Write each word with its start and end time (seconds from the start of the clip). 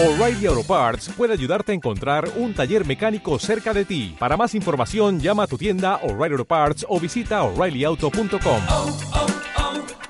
O'Reilly 0.00 0.46
Auto 0.46 0.62
Parts 0.62 1.10
puede 1.16 1.32
ayudarte 1.32 1.72
a 1.72 1.74
encontrar 1.74 2.30
un 2.36 2.54
taller 2.54 2.86
mecánico 2.86 3.36
cerca 3.40 3.74
de 3.74 3.84
ti. 3.84 4.14
Para 4.16 4.36
más 4.36 4.54
información, 4.54 5.18
llama 5.18 5.42
a 5.42 5.46
tu 5.48 5.58
tienda 5.58 5.96
O'Reilly 6.04 6.34
Auto 6.34 6.44
Parts 6.44 6.86
o 6.88 7.00
visita 7.00 7.42
oreillyauto.com. 7.42 8.60
oh, 8.68 8.96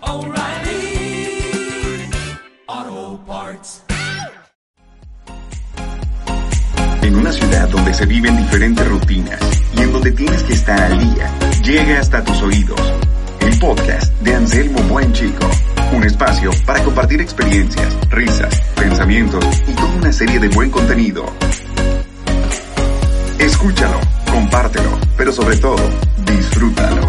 oh, 0.02 0.26
O'Reilly 0.26 1.40
Auto 2.66 3.24
Parts. 3.26 3.84
En 7.00 7.16
una 7.16 7.32
ciudad 7.32 7.70
donde 7.70 7.94
se 7.94 8.04
viven 8.04 8.36
diferentes 8.36 8.86
rutinas 8.86 9.40
y 9.74 9.80
en 9.80 9.90
donde 9.90 10.12
tienes 10.12 10.42
que 10.42 10.52
estar 10.52 10.78
al 10.82 10.98
día, 10.98 11.32
llega 11.64 11.98
hasta 11.98 12.22
tus 12.22 12.42
oídos 12.42 12.78
el 13.40 13.58
podcast 13.58 14.12
de 14.20 14.34
Anselmo 14.34 14.82
Buen 14.82 15.14
Chico. 15.14 15.48
Un 15.90 16.04
espacio 16.04 16.50
para 16.66 16.84
compartir 16.84 17.20
experiencias, 17.20 17.96
risas, 18.10 18.60
pensamientos 18.76 19.44
y 19.66 19.74
toda 19.74 19.94
una 19.96 20.12
serie 20.12 20.38
de 20.38 20.48
buen 20.48 20.70
contenido. 20.70 21.24
Escúchalo, 23.38 23.98
compártelo, 24.30 24.90
pero 25.16 25.32
sobre 25.32 25.56
todo, 25.56 25.78
disfrútalo. 26.26 27.02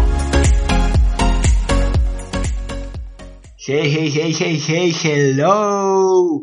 Hey, 3.58 3.92
hey, 3.94 4.10
hey, 4.12 4.34
hey, 4.38 4.62
hey, 4.66 4.96
hello. 5.04 6.42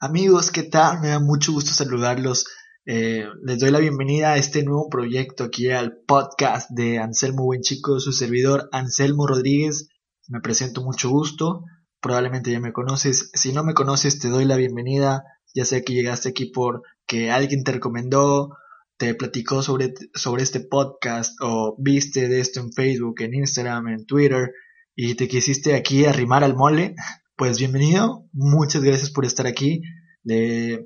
Amigos, 0.00 0.50
¿qué 0.50 0.62
tal? 0.62 1.00
Me 1.02 1.08
da 1.08 1.20
mucho 1.20 1.52
gusto 1.52 1.72
saludarlos. 1.72 2.46
Eh, 2.86 3.26
les 3.42 3.58
doy 3.58 3.70
la 3.70 3.80
bienvenida 3.80 4.32
a 4.32 4.36
este 4.38 4.62
nuevo 4.62 4.88
proyecto 4.88 5.44
aquí 5.44 5.70
al 5.70 5.98
podcast 6.06 6.70
de 6.70 6.98
Anselmo 6.98 7.44
Buen 7.44 7.60
Chico, 7.60 8.00
su 8.00 8.12
servidor 8.12 8.68
Anselmo 8.72 9.26
Rodríguez. 9.26 9.88
Me 10.28 10.40
presento 10.40 10.82
mucho 10.82 11.08
gusto. 11.10 11.64
Probablemente 12.00 12.50
ya 12.50 12.60
me 12.60 12.72
conoces. 12.72 13.30
Si 13.34 13.52
no 13.52 13.64
me 13.64 13.74
conoces, 13.74 14.18
te 14.18 14.28
doy 14.28 14.44
la 14.44 14.56
bienvenida. 14.56 15.22
Ya 15.54 15.64
sé 15.64 15.84
que 15.84 15.94
llegaste 15.94 16.28
aquí 16.28 16.46
porque 16.46 17.30
alguien 17.30 17.64
te 17.64 17.72
recomendó, 17.72 18.56
te 18.96 19.14
platicó 19.14 19.62
sobre, 19.62 19.94
sobre 20.14 20.42
este 20.42 20.60
podcast 20.60 21.32
o 21.40 21.76
viste 21.78 22.28
de 22.28 22.40
esto 22.40 22.60
en 22.60 22.72
Facebook, 22.72 23.20
en 23.20 23.34
Instagram, 23.34 23.88
en 23.88 24.06
Twitter 24.06 24.52
y 24.94 25.14
te 25.14 25.28
quisiste 25.28 25.74
aquí 25.74 26.06
arrimar 26.06 26.42
al 26.42 26.56
mole. 26.56 26.94
Pues 27.36 27.58
bienvenido. 27.58 28.24
Muchas 28.32 28.82
gracias 28.82 29.10
por 29.10 29.24
estar 29.24 29.46
aquí. 29.46 29.82
Le, 30.24 30.84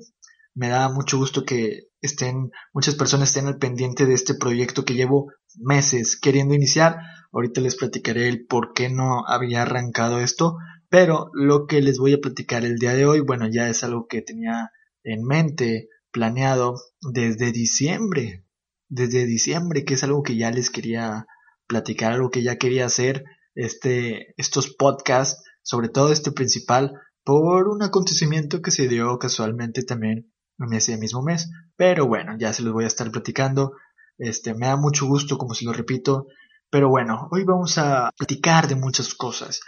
me 0.53 0.67
da 0.67 0.89
mucho 0.89 1.17
gusto 1.17 1.45
que 1.45 1.87
estén, 2.01 2.51
muchas 2.73 2.95
personas 2.95 3.29
estén 3.29 3.47
al 3.47 3.57
pendiente 3.57 4.05
de 4.05 4.13
este 4.13 4.35
proyecto 4.35 4.85
que 4.85 4.95
llevo 4.95 5.31
meses 5.59 6.19
queriendo 6.19 6.53
iniciar. 6.53 6.99
Ahorita 7.31 7.61
les 7.61 7.75
platicaré 7.75 8.27
el 8.27 8.45
por 8.45 8.73
qué 8.73 8.89
no 8.89 9.25
había 9.27 9.61
arrancado 9.61 10.19
esto, 10.19 10.57
pero 10.89 11.29
lo 11.33 11.65
que 11.67 11.81
les 11.81 11.97
voy 11.97 12.13
a 12.13 12.19
platicar 12.19 12.65
el 12.65 12.77
día 12.77 12.93
de 12.93 13.05
hoy, 13.05 13.21
bueno, 13.21 13.47
ya 13.49 13.69
es 13.69 13.83
algo 13.83 14.07
que 14.07 14.21
tenía 14.21 14.71
en 15.03 15.23
mente, 15.23 15.87
planeado 16.11 16.75
desde 17.01 17.51
diciembre, 17.51 18.45
desde 18.89 19.25
diciembre, 19.25 19.85
que 19.85 19.93
es 19.93 20.03
algo 20.03 20.23
que 20.23 20.35
ya 20.35 20.51
les 20.51 20.69
quería 20.69 21.25
platicar, 21.67 22.11
algo 22.11 22.29
que 22.29 22.43
ya 22.43 22.57
quería 22.57 22.85
hacer, 22.85 23.23
este, 23.55 24.33
estos 24.37 24.75
podcasts, 24.75 25.43
sobre 25.61 25.89
todo 25.89 26.11
este 26.11 26.31
principal, 26.31 26.93
por 27.23 27.67
un 27.67 27.83
acontecimiento 27.83 28.61
que 28.61 28.71
se 28.71 28.87
dio 28.87 29.17
casualmente 29.19 29.83
también 29.83 30.31
en 30.59 30.73
ese 30.73 30.97
mismo 30.97 31.21
mes. 31.21 31.49
Pero 31.75 32.07
bueno, 32.07 32.35
ya 32.37 32.53
se 32.53 32.63
los 32.63 32.73
voy 32.73 32.83
a 32.83 32.87
estar 32.87 33.09
platicando. 33.11 33.73
Este, 34.21 34.53
me 34.53 34.67
da 34.67 34.75
mucho 34.75 35.07
gusto, 35.07 35.39
como 35.39 35.55
si 35.55 35.65
lo 35.65 35.73
repito. 35.73 36.27
Pero 36.69 36.89
bueno, 36.89 37.27
hoy 37.31 37.43
vamos 37.43 37.79
a 37.79 38.11
platicar 38.15 38.67
de 38.67 38.75
muchas 38.75 39.15
cosas. 39.15 39.61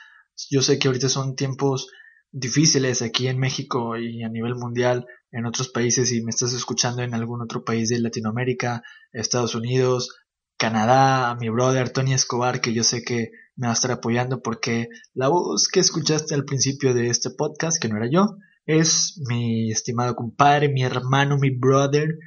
Yo 0.51 0.61
sé 0.61 0.77
que 0.77 0.87
ahorita 0.87 1.09
son 1.09 1.35
tiempos 1.35 1.87
difíciles 2.31 3.01
aquí 3.01 3.27
en 3.27 3.39
México 3.39 3.97
y 3.97 4.23
a 4.23 4.29
nivel 4.29 4.53
mundial, 4.53 5.07
en 5.31 5.47
otros 5.47 5.69
países, 5.69 6.09
si 6.09 6.21
me 6.21 6.29
estás 6.29 6.53
escuchando 6.53 7.01
en 7.01 7.15
algún 7.15 7.41
otro 7.41 7.63
país 7.63 7.89
de 7.89 7.99
Latinoamérica, 7.99 8.83
Estados 9.11 9.55
Unidos, 9.55 10.15
Canadá, 10.55 11.35
mi 11.39 11.49
brother 11.49 11.89
Tony 11.89 12.13
Escobar, 12.13 12.61
que 12.61 12.73
yo 12.73 12.83
sé 12.83 13.03
que 13.03 13.31
me 13.55 13.65
va 13.65 13.71
a 13.71 13.73
estar 13.73 13.89
apoyando 13.89 14.43
porque 14.43 14.87
la 15.15 15.29
voz 15.29 15.67
que 15.67 15.79
escuchaste 15.79 16.35
al 16.35 16.45
principio 16.45 16.93
de 16.93 17.07
este 17.07 17.31
podcast, 17.31 17.81
que 17.81 17.89
no 17.89 17.97
era 17.97 18.07
yo, 18.07 18.37
es 18.67 19.19
mi 19.27 19.71
estimado 19.71 20.15
compadre, 20.15 20.69
mi 20.69 20.83
hermano, 20.83 21.39
mi 21.39 21.49
brother, 21.49 22.19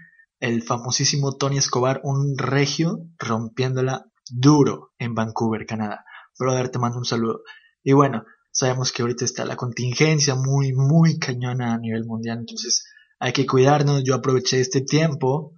el 0.47 0.63
famosísimo 0.63 1.37
Tony 1.37 1.59
Escobar, 1.59 2.01
un 2.05 2.39
regio 2.39 3.01
rompiéndola 3.19 4.07
duro 4.31 4.93
en 4.99 5.15
Vancouver, 5.15 5.67
Canadá. 5.67 6.05
Brother, 6.39 6.69
te 6.69 6.79
mando 6.79 6.99
un 6.99 7.05
saludo. 7.05 7.43
Y 7.83 7.93
bueno, 7.93 8.25
sabemos 8.51 8.93
que 8.93 9.03
ahorita 9.03 9.25
está 9.25 9.45
la 9.45 9.57
contingencia 9.57 10.35
muy, 10.35 10.73
muy 10.73 11.19
cañona 11.19 11.75
a 11.75 11.79
nivel 11.79 12.05
mundial, 12.05 12.39
entonces 12.39 12.85
hay 13.19 13.33
que 13.33 13.47
cuidarnos. 13.47 14.05
Yo 14.05 14.15
aproveché 14.15 14.61
este 14.61 14.83
tiempo 14.83 15.53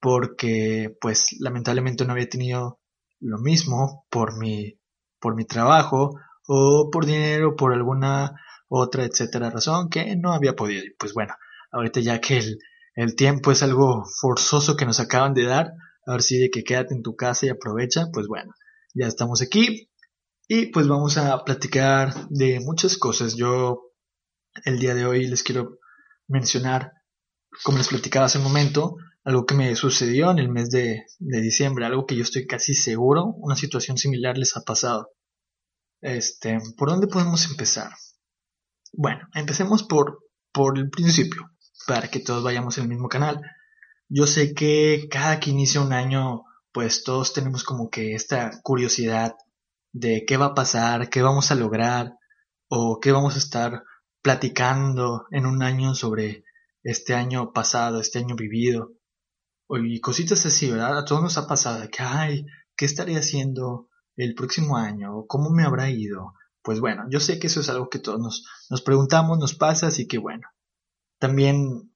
porque, 0.00 0.96
pues, 1.00 1.36
lamentablemente 1.40 2.04
no 2.04 2.12
había 2.12 2.28
tenido 2.28 2.80
lo 3.20 3.38
mismo 3.38 4.06
por 4.10 4.38
mi, 4.38 4.78
por 5.20 5.36
mi 5.36 5.44
trabajo 5.44 6.14
o 6.46 6.88
por 6.90 7.04
dinero, 7.04 7.56
por 7.56 7.74
alguna 7.74 8.32
otra, 8.68 9.04
etcétera, 9.04 9.50
razón 9.50 9.90
que 9.90 10.16
no 10.16 10.32
había 10.32 10.54
podido. 10.54 10.84
Y 10.84 10.94
pues 10.98 11.12
bueno, 11.12 11.34
ahorita 11.72 12.00
ya 12.00 12.20
que 12.20 12.38
el, 12.38 12.58
el 13.00 13.14
tiempo 13.14 13.50
es 13.50 13.62
algo 13.62 14.04
forzoso 14.20 14.76
que 14.76 14.84
nos 14.84 15.00
acaban 15.00 15.34
de 15.34 15.44
dar, 15.44 15.72
a 16.06 16.12
ver 16.12 16.22
si 16.22 16.38
de 16.38 16.50
que 16.50 16.64
quédate 16.64 16.94
en 16.94 17.02
tu 17.02 17.16
casa 17.16 17.46
y 17.46 17.48
aprovecha, 17.48 18.06
pues 18.12 18.26
bueno, 18.26 18.54
ya 18.94 19.06
estamos 19.06 19.42
aquí 19.42 19.90
y 20.48 20.66
pues 20.66 20.88
vamos 20.88 21.16
a 21.16 21.44
platicar 21.44 22.28
de 22.28 22.60
muchas 22.60 22.98
cosas. 22.98 23.36
Yo 23.36 23.92
el 24.64 24.78
día 24.78 24.94
de 24.94 25.06
hoy 25.06 25.26
les 25.26 25.42
quiero 25.42 25.78
mencionar, 26.26 26.92
como 27.62 27.78
les 27.78 27.88
platicaba 27.88 28.26
hace 28.26 28.38
un 28.38 28.44
momento, 28.44 28.96
algo 29.24 29.46
que 29.46 29.54
me 29.54 29.74
sucedió 29.76 30.30
en 30.30 30.38
el 30.38 30.48
mes 30.48 30.70
de, 30.70 31.04
de 31.18 31.40
diciembre, 31.40 31.86
algo 31.86 32.06
que 32.06 32.16
yo 32.16 32.22
estoy 32.22 32.46
casi 32.46 32.74
seguro, 32.74 33.34
una 33.38 33.56
situación 33.56 33.96
similar 33.96 34.36
les 34.36 34.56
ha 34.56 34.62
pasado. 34.62 35.10
Este, 36.00 36.58
¿por 36.76 36.90
dónde 36.90 37.06
podemos 37.06 37.48
empezar? 37.50 37.92
Bueno, 38.92 39.20
empecemos 39.34 39.84
por, 39.84 40.18
por 40.52 40.78
el 40.78 40.90
principio, 40.90 41.50
para 41.90 42.06
que 42.06 42.20
todos 42.20 42.44
vayamos 42.44 42.78
en 42.78 42.84
el 42.84 42.90
mismo 42.90 43.08
canal. 43.08 43.42
Yo 44.08 44.28
sé 44.28 44.54
que 44.54 45.08
cada 45.10 45.40
que 45.40 45.50
inicia 45.50 45.80
un 45.80 45.92
año, 45.92 46.44
pues 46.70 47.02
todos 47.02 47.32
tenemos 47.32 47.64
como 47.64 47.90
que 47.90 48.14
esta 48.14 48.60
curiosidad 48.62 49.34
de 49.90 50.24
qué 50.24 50.36
va 50.36 50.46
a 50.46 50.54
pasar, 50.54 51.10
qué 51.10 51.20
vamos 51.20 51.50
a 51.50 51.56
lograr, 51.56 52.14
o 52.68 53.00
qué 53.00 53.10
vamos 53.10 53.34
a 53.34 53.38
estar 53.38 53.82
platicando 54.22 55.26
en 55.32 55.46
un 55.46 55.64
año 55.64 55.96
sobre 55.96 56.44
este 56.84 57.14
año 57.14 57.52
pasado, 57.52 58.00
este 58.00 58.20
año 58.20 58.36
vivido, 58.36 58.92
y 59.68 60.00
cositas 60.00 60.46
así, 60.46 60.70
¿verdad? 60.70 60.96
A 60.96 61.04
todos 61.04 61.22
nos 61.24 61.38
ha 61.38 61.48
pasado 61.48 61.88
que, 61.90 62.04
ay, 62.04 62.46
¿qué 62.76 62.84
estaré 62.84 63.16
haciendo 63.16 63.88
el 64.14 64.36
próximo 64.36 64.76
año? 64.76 65.24
¿Cómo 65.26 65.50
me 65.50 65.64
habrá 65.64 65.90
ido? 65.90 66.34
Pues 66.62 66.78
bueno, 66.78 67.06
yo 67.10 67.18
sé 67.18 67.40
que 67.40 67.48
eso 67.48 67.58
es 67.58 67.68
algo 67.68 67.88
que 67.88 67.98
todos 67.98 68.20
nos, 68.20 68.46
nos 68.70 68.80
preguntamos, 68.80 69.40
nos 69.40 69.54
pasa, 69.54 69.88
así 69.88 70.06
que 70.06 70.18
bueno. 70.18 70.46
También, 71.20 71.92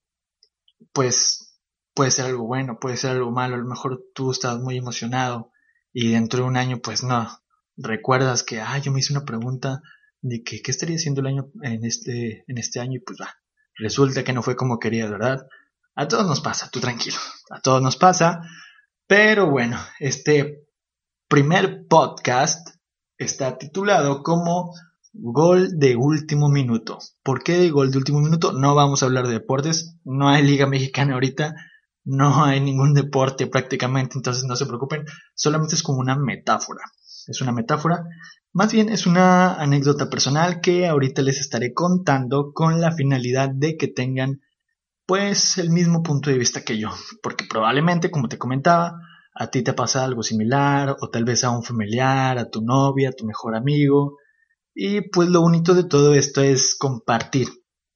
pues, 0.93 1.59
puede 1.95 2.13
ser 2.13 2.27
algo 2.27 2.47
bueno, 2.47 2.79
puede 2.79 2.97
ser 2.97 3.13
algo 3.13 3.33
malo. 3.33 3.57
A 3.57 3.59
lo 3.59 3.67
mejor 3.67 4.05
tú 4.15 4.31
estás 4.31 4.59
muy 4.59 4.77
emocionado 4.77 5.51
y 5.93 6.13
dentro 6.13 6.43
de 6.43 6.49
un 6.49 6.57
año, 6.57 6.79
pues 6.79 7.03
no. 7.03 7.41
Recuerdas 7.77 8.45
que, 8.45 8.61
ah, 8.61 8.79
yo 8.79 8.93
me 8.93 9.01
hice 9.01 9.13
una 9.13 9.25
pregunta 9.25 9.81
de 10.21 10.43
que 10.43 10.63
qué 10.63 10.71
estaría 10.71 10.97
haciendo 10.97 11.23
el 11.23 11.29
año 11.29 11.51
en 11.63 11.85
este, 11.85 12.45
en 12.47 12.59
este 12.59 12.81
año 12.81 12.97
y 12.97 13.01
pues 13.01 13.19
va. 13.21 13.35
Resulta 13.77 14.23
que 14.23 14.33
no 14.33 14.43
fue 14.43 14.57
como 14.57 14.79
querías, 14.79 15.11
¿verdad? 15.11 15.47
A 15.95 16.07
todos 16.07 16.27
nos 16.27 16.41
pasa, 16.41 16.69
tú 16.71 16.81
tranquilo. 16.81 17.17
A 17.51 17.61
todos 17.61 17.83
nos 17.83 17.97
pasa. 17.97 18.43
Pero 19.07 19.51
bueno, 19.51 19.79
este 19.99 20.67
primer 21.29 21.87
podcast 21.89 22.69
está 23.19 23.59
titulado 23.59 24.23
como 24.23 24.73
Gol 25.17 25.79
de 25.79 25.95
último 25.95 26.49
minuto. 26.49 26.99
¿Por 27.23 27.45
qué 27.45 27.71
gol 27.71 27.93
de 27.93 27.99
último 27.99 28.21
minuto? 28.21 28.53
No 28.53 28.75
vamos 28.75 29.01
a 29.01 29.07
hablar 29.07 29.29
de 29.29 29.35
deportes. 29.35 29.97
No 30.03 30.29
hay 30.29 30.43
liga 30.43 30.67
mexicana 30.67 31.15
ahorita. 31.15 31.55
No 32.03 32.45
hay 32.45 32.61
ningún 32.61 32.95
deporte 32.95 33.47
prácticamente, 33.47 34.19
entonces 34.19 34.43
no 34.43 34.57
se 34.57 34.67
preocupen. 34.67 35.05
Solamente 35.37 35.77
es 35.77 35.85
como 35.85 36.01
una 36.01 36.17
metáfora. 36.17 36.81
Es 37.29 37.41
una 37.41 37.53
metáfora. 37.53 38.03
Más 38.53 38.73
bien 38.73 38.89
es 38.89 39.07
una 39.07 39.55
anécdota 39.55 40.11
personal 40.11 40.61
que 40.61 40.89
ahorita 40.89 41.23
les 41.23 41.39
estaré 41.39 41.73
contando 41.73 42.53
con 42.53 42.81
la 42.81 42.91
finalidad 42.91 43.51
de 43.51 43.77
que 43.77 43.87
tengan 43.87 44.41
pues 45.07 45.59
el 45.59 45.71
mismo 45.71 46.03
punto 46.03 46.29
de 46.29 46.39
vista 46.39 46.63
que 46.63 46.77
yo. 46.77 46.91
Porque 47.23 47.45
probablemente, 47.49 48.11
como 48.11 48.29
te 48.29 48.37
comentaba, 48.37 48.99
a 49.33 49.47
ti 49.47 49.63
te 49.63 49.75
pasa 49.75 50.03
algo 50.03 50.25
similar 50.25 50.97
o 51.01 51.09
tal 51.09 51.25
vez 51.25 51.45
a 51.45 51.51
un 51.51 51.63
familiar, 51.63 52.37
a 52.37 52.51
tu 52.51 52.63
novia, 52.63 53.11
a 53.11 53.13
tu 53.13 53.25
mejor 53.25 53.55
amigo 53.55 54.17
y 54.75 55.03
pues 55.11 55.29
lo 55.29 55.41
bonito 55.41 55.75
de 55.75 55.85
todo 55.85 56.15
esto 56.15 56.43
es 56.43 56.75
compartir, 56.77 57.49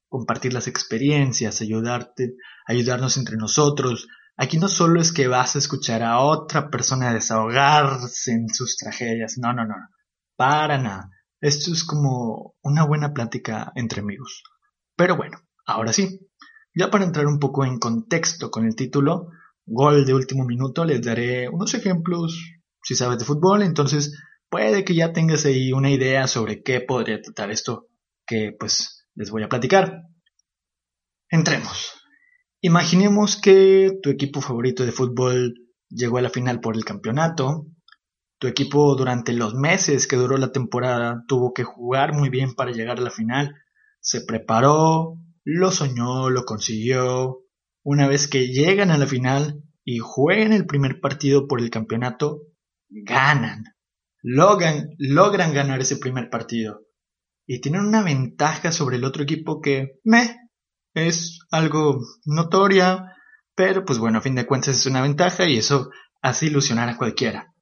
compartir 0.08 0.52
las 0.52 0.68
experiencias, 0.68 1.60
ayudarte, 1.60 2.36
ayudarnos 2.66 3.16
entre 3.16 3.36
nosotros. 3.36 4.06
Aquí 4.36 4.58
no 4.58 4.68
solo 4.68 5.00
es 5.00 5.12
que 5.12 5.26
vas 5.26 5.56
a 5.56 5.58
escuchar 5.58 6.04
a 6.04 6.20
otra 6.20 6.70
persona 6.70 7.12
desahogarse 7.12 8.32
en 8.32 8.48
sus 8.48 8.76
tragedias, 8.76 9.34
no, 9.38 9.52
no, 9.52 9.66
no, 9.66 9.74
para 10.36 10.78
nada. 10.78 11.10
Esto 11.40 11.72
es 11.72 11.84
como 11.84 12.54
una 12.62 12.84
buena 12.84 13.12
plática 13.12 13.72
entre 13.74 14.00
amigos. 14.00 14.44
Pero 14.96 15.16
bueno, 15.16 15.38
ahora 15.66 15.92
sí, 15.92 16.20
Ya 16.74 16.90
para 16.90 17.04
entrar 17.04 17.26
un 17.26 17.40
poco 17.40 17.64
en 17.64 17.80
contexto 17.80 18.50
con 18.52 18.64
el 18.64 18.76
título, 18.76 19.30
gol 19.66 20.04
de 20.04 20.14
último 20.14 20.44
minuto, 20.44 20.84
les 20.84 21.02
daré 21.02 21.48
unos 21.48 21.74
ejemplos, 21.74 22.38
si 22.84 22.94
sabes 22.94 23.18
de 23.18 23.24
fútbol, 23.24 23.62
entonces 23.62 24.14
puede 24.50 24.84
que 24.84 24.94
ya 24.94 25.12
tengas 25.12 25.44
ahí 25.44 25.72
una 25.72 25.90
idea 25.90 26.26
sobre 26.26 26.62
qué 26.62 26.80
podría 26.80 27.20
tratar 27.20 27.50
esto 27.50 27.88
que 28.26 28.54
pues 28.58 29.06
les 29.14 29.30
voy 29.30 29.42
a 29.42 29.48
platicar. 29.48 30.02
Entremos. 31.30 31.94
Imaginemos 32.60 33.40
que 33.40 33.98
tu 34.02 34.10
equipo 34.10 34.40
favorito 34.40 34.84
de 34.84 34.92
fútbol 34.92 35.54
llegó 35.88 36.18
a 36.18 36.22
la 36.22 36.30
final 36.30 36.60
por 36.60 36.76
el 36.76 36.84
campeonato. 36.84 37.66
Tu 38.38 38.46
equipo 38.46 38.94
durante 38.94 39.32
los 39.32 39.54
meses 39.54 40.06
que 40.06 40.16
duró 40.16 40.36
la 40.36 40.52
temporada 40.52 41.24
tuvo 41.26 41.52
que 41.52 41.64
jugar 41.64 42.14
muy 42.14 42.28
bien 42.28 42.54
para 42.54 42.70
llegar 42.70 42.98
a 42.98 43.02
la 43.02 43.10
final. 43.10 43.54
Se 44.00 44.20
preparó, 44.20 45.18
lo 45.44 45.70
soñó, 45.70 46.30
lo 46.30 46.44
consiguió. 46.44 47.40
Una 47.82 48.06
vez 48.06 48.28
que 48.28 48.48
llegan 48.48 48.90
a 48.90 48.98
la 48.98 49.06
final 49.06 49.62
y 49.84 49.98
juegan 49.98 50.52
el 50.52 50.66
primer 50.66 51.00
partido 51.00 51.48
por 51.48 51.60
el 51.60 51.70
campeonato, 51.70 52.42
ganan. 52.88 53.64
Logran, 54.30 54.90
logran 54.98 55.54
ganar 55.54 55.80
ese 55.80 55.96
primer 55.96 56.28
partido. 56.28 56.82
Y 57.46 57.60
tienen 57.60 57.82
una 57.82 58.02
ventaja 58.02 58.72
sobre 58.72 58.96
el 58.96 59.04
otro 59.04 59.22
equipo 59.22 59.60
que, 59.60 59.98
me, 60.04 60.36
es 60.94 61.38
algo 61.50 62.00
notoria, 62.26 63.14
pero 63.54 63.84
pues 63.84 63.98
bueno, 63.98 64.18
a 64.18 64.22
fin 64.22 64.34
de 64.34 64.46
cuentas 64.46 64.76
es 64.76 64.86
una 64.86 65.02
ventaja 65.02 65.48
y 65.48 65.56
eso 65.56 65.90
hace 66.20 66.46
ilusionar 66.46 66.88
a 66.88 66.98
cualquiera. 66.98 67.54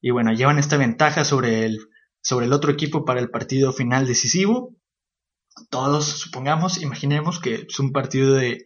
Y 0.00 0.10
bueno, 0.10 0.32
llevan 0.32 0.58
esta 0.58 0.76
ventaja 0.76 1.24
sobre 1.24 1.66
el, 1.66 1.78
sobre 2.22 2.46
el 2.46 2.52
otro 2.52 2.72
equipo 2.72 3.04
para 3.04 3.20
el 3.20 3.30
partido 3.30 3.72
final 3.72 4.06
decisivo 4.06 4.74
todos 5.70 6.04
supongamos, 6.04 6.82
imaginemos 6.82 7.40
que 7.40 7.66
es 7.68 7.78
un 7.78 7.92
partido 7.92 8.34
de, 8.34 8.64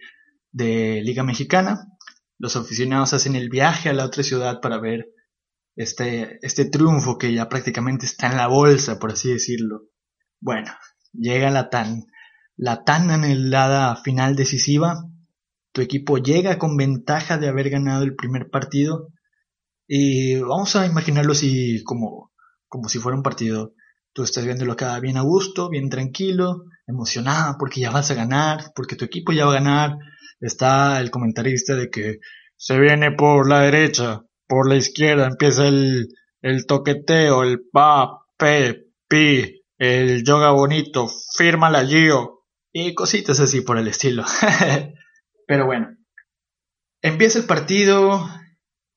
de 0.53 1.03
Liga 1.03 1.23
Mexicana. 1.23 1.87
Los 2.39 2.57
aficionados 2.57 3.13
hacen 3.13 3.37
el 3.37 3.49
viaje 3.49 3.89
a 3.89 3.93
la 3.93 4.05
otra 4.05 4.23
ciudad 4.23 4.61
para 4.61 4.79
ver 4.79 5.07
este, 5.79 6.39
este 6.43 6.65
triunfo 6.65 7.19
que 7.19 7.33
ya 7.33 7.49
prácticamente 7.49 8.05
está 8.05 8.27
en 8.31 8.37
la 8.37 8.49
bolsa, 8.49 8.99
por 8.99 9.13
así 9.13 9.31
decirlo. 9.31 9.83
Bueno, 10.41 10.71
llega 11.13 11.51
la 11.51 11.71
tan, 11.71 12.05
la 12.57 12.85
tan 12.85 13.11
anhelada 13.11 13.97
final 13.97 14.37
decisiva. 14.37 15.05
Tu 15.73 15.81
equipo 15.81 16.19
llega 16.19 16.59
con 16.59 16.77
ventaja 16.77 17.39
de 17.39 17.49
haber 17.49 17.71
ganado 17.71 18.03
el 18.03 18.17
primer 18.17 18.51
partido. 18.51 19.09
Y 19.87 20.37
vamos 20.41 20.77
a 20.77 20.87
imaginarlo 20.87 21.33
así 21.33 21.83
como, 21.85 22.33
como 22.67 22.89
si 22.89 22.99
fuera 22.99 23.17
un 23.17 23.23
partido 23.23 23.73
Tú 24.19 24.25
estás 24.25 24.45
viéndolo 24.45 24.73
acá 24.73 24.99
bien 24.99 25.17
a 25.17 25.21
gusto, 25.21 25.69
bien 25.69 25.89
tranquilo, 25.89 26.65
emocionado 26.89 27.55
porque 27.57 27.81
ya 27.81 27.93
vas 27.93 28.11
a 28.11 28.15
ganar, 28.15 28.73
porque 28.75 28.97
tu 28.97 29.05
equipo 29.05 29.33
ya 29.33 29.45
va 29.45 29.53
a 29.53 29.61
ganar. 29.61 29.99
Está 30.41 30.99
el 30.99 31.13
comentarista 31.13 31.77
de 31.77 31.89
que 31.89 32.19
se 32.57 32.81
viene 32.81 33.13
por 33.13 33.49
la 33.49 33.61
derecha, 33.61 34.23
por 34.49 34.69
la 34.69 34.77
izquierda, 34.77 35.27
empieza 35.27 35.69
el, 35.69 36.09
el 36.43 36.67
toqueteo, 36.67 37.43
el 37.43 37.61
pa, 37.71 38.25
pe, 38.37 38.87
pi, 39.09 39.63
el 39.79 40.25
yoga 40.25 40.51
bonito, 40.51 41.09
firma 41.37 41.71
la 41.71 41.85
Gio 41.85 42.45
y 42.73 42.95
cositas 42.95 43.39
así 43.41 43.61
por 43.61 43.79
el 43.79 43.89
estilo. 43.89 44.25
Pero 45.47 45.67
bueno, 45.67 45.89
empieza 47.03 47.39
el 47.39 47.45
partido 47.45 48.29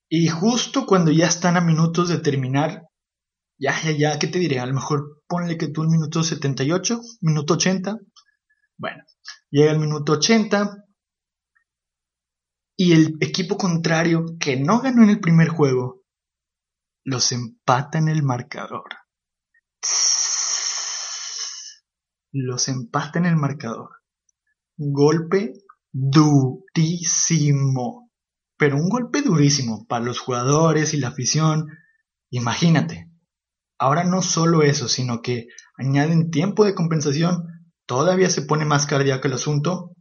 y 0.10 0.28
justo 0.28 0.86
cuando 0.86 1.12
ya 1.12 1.28
están 1.28 1.58
a 1.58 1.62
minutos 1.62 2.10
de 2.10 2.20
terminar, 2.20 2.84
ya, 3.58 3.80
ya, 3.84 3.92
ya, 3.92 4.20
¿qué 4.20 4.28
te 4.28 4.40
diré? 4.40 4.60
A 4.60 4.66
lo 4.66 4.74
mejor 4.74 5.22
ponle 5.28 5.58
que 5.58 5.68
tú 5.68 5.84
el 5.84 5.90
minuto 5.90 6.24
78, 6.24 7.00
minuto 7.22 7.54
80. 7.54 7.98
Bueno, 8.78 9.04
llega 9.52 9.72
el 9.72 9.80
minuto 9.80 10.14
80 10.14 10.84
y 12.84 12.94
el 12.94 13.18
equipo 13.20 13.58
contrario 13.58 14.26
que 14.40 14.60
no 14.60 14.82
ganó 14.82 15.04
en 15.04 15.12
el 15.12 15.20
primer 15.20 15.50
juego 15.50 16.02
los 17.04 17.32
empata 17.32 18.00
en 18.00 18.08
el 18.08 18.24
marcador. 18.24 18.90
Los 22.32 22.68
empata 22.70 23.20
en 23.20 23.28
el 23.28 23.36
marcador. 23.36 23.90
Golpe 24.78 25.54
durísimo. 25.92 27.60
Pero 28.58 28.78
un 28.78 28.90
golpe 28.90 29.22
durísimo 29.22 29.86
para 29.86 30.04
los 30.04 30.18
jugadores 30.18 30.96
y 30.96 30.98
la 30.98 31.10
afición. 31.10 31.68
Imagínate, 32.32 33.12
Ahora 33.78 34.04
no 34.04 34.24
solo 34.24 34.64
eso, 34.64 34.88
sino 34.88 35.22
que 35.22 35.46
añaden 35.78 36.32
tiempo 36.32 36.66
de 36.66 36.74
compensación, 36.74 37.44
todavía 37.86 38.32
se 38.32 38.42
pone 38.42 38.66
más 38.66 38.88
cardíaco 38.88 39.28
el 39.28 39.34
asunto, 39.34 39.96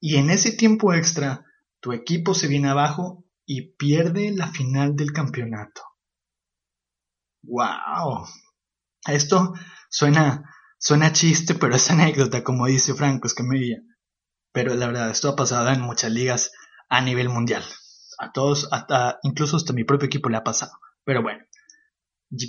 y 0.00 0.16
en 0.16 0.30
ese 0.30 0.52
tiempo 0.52 0.94
extra 0.94 1.44
tu 1.80 1.92
equipo 1.92 2.34
se 2.34 2.48
viene 2.48 2.68
abajo 2.68 3.24
y 3.46 3.72
pierde 3.76 4.32
la 4.32 4.48
final 4.48 4.96
del 4.96 5.12
campeonato. 5.12 5.82
¡Wow! 7.42 8.26
Esto 9.06 9.54
suena, 9.88 10.44
suena 10.78 11.12
chiste, 11.12 11.54
pero 11.54 11.76
es 11.76 11.90
anécdota, 11.90 12.44
como 12.44 12.66
dice 12.66 12.94
Franco 12.94 13.26
Escamilla. 13.26 13.78
Pero 14.52 14.74
la 14.74 14.86
verdad, 14.88 15.10
esto 15.10 15.30
ha 15.30 15.36
pasado 15.36 15.70
en 15.70 15.80
muchas 15.80 16.10
ligas 16.10 16.52
a 16.88 17.00
nivel 17.00 17.28
mundial. 17.28 17.62
A 18.18 18.32
todos, 18.32 18.68
hasta, 18.72 19.18
incluso 19.22 19.56
hasta 19.56 19.72
mi 19.72 19.84
propio 19.84 20.06
equipo 20.06 20.28
le 20.28 20.36
ha 20.36 20.44
pasado. 20.44 20.72
Pero 21.04 21.22
bueno, 21.22 21.44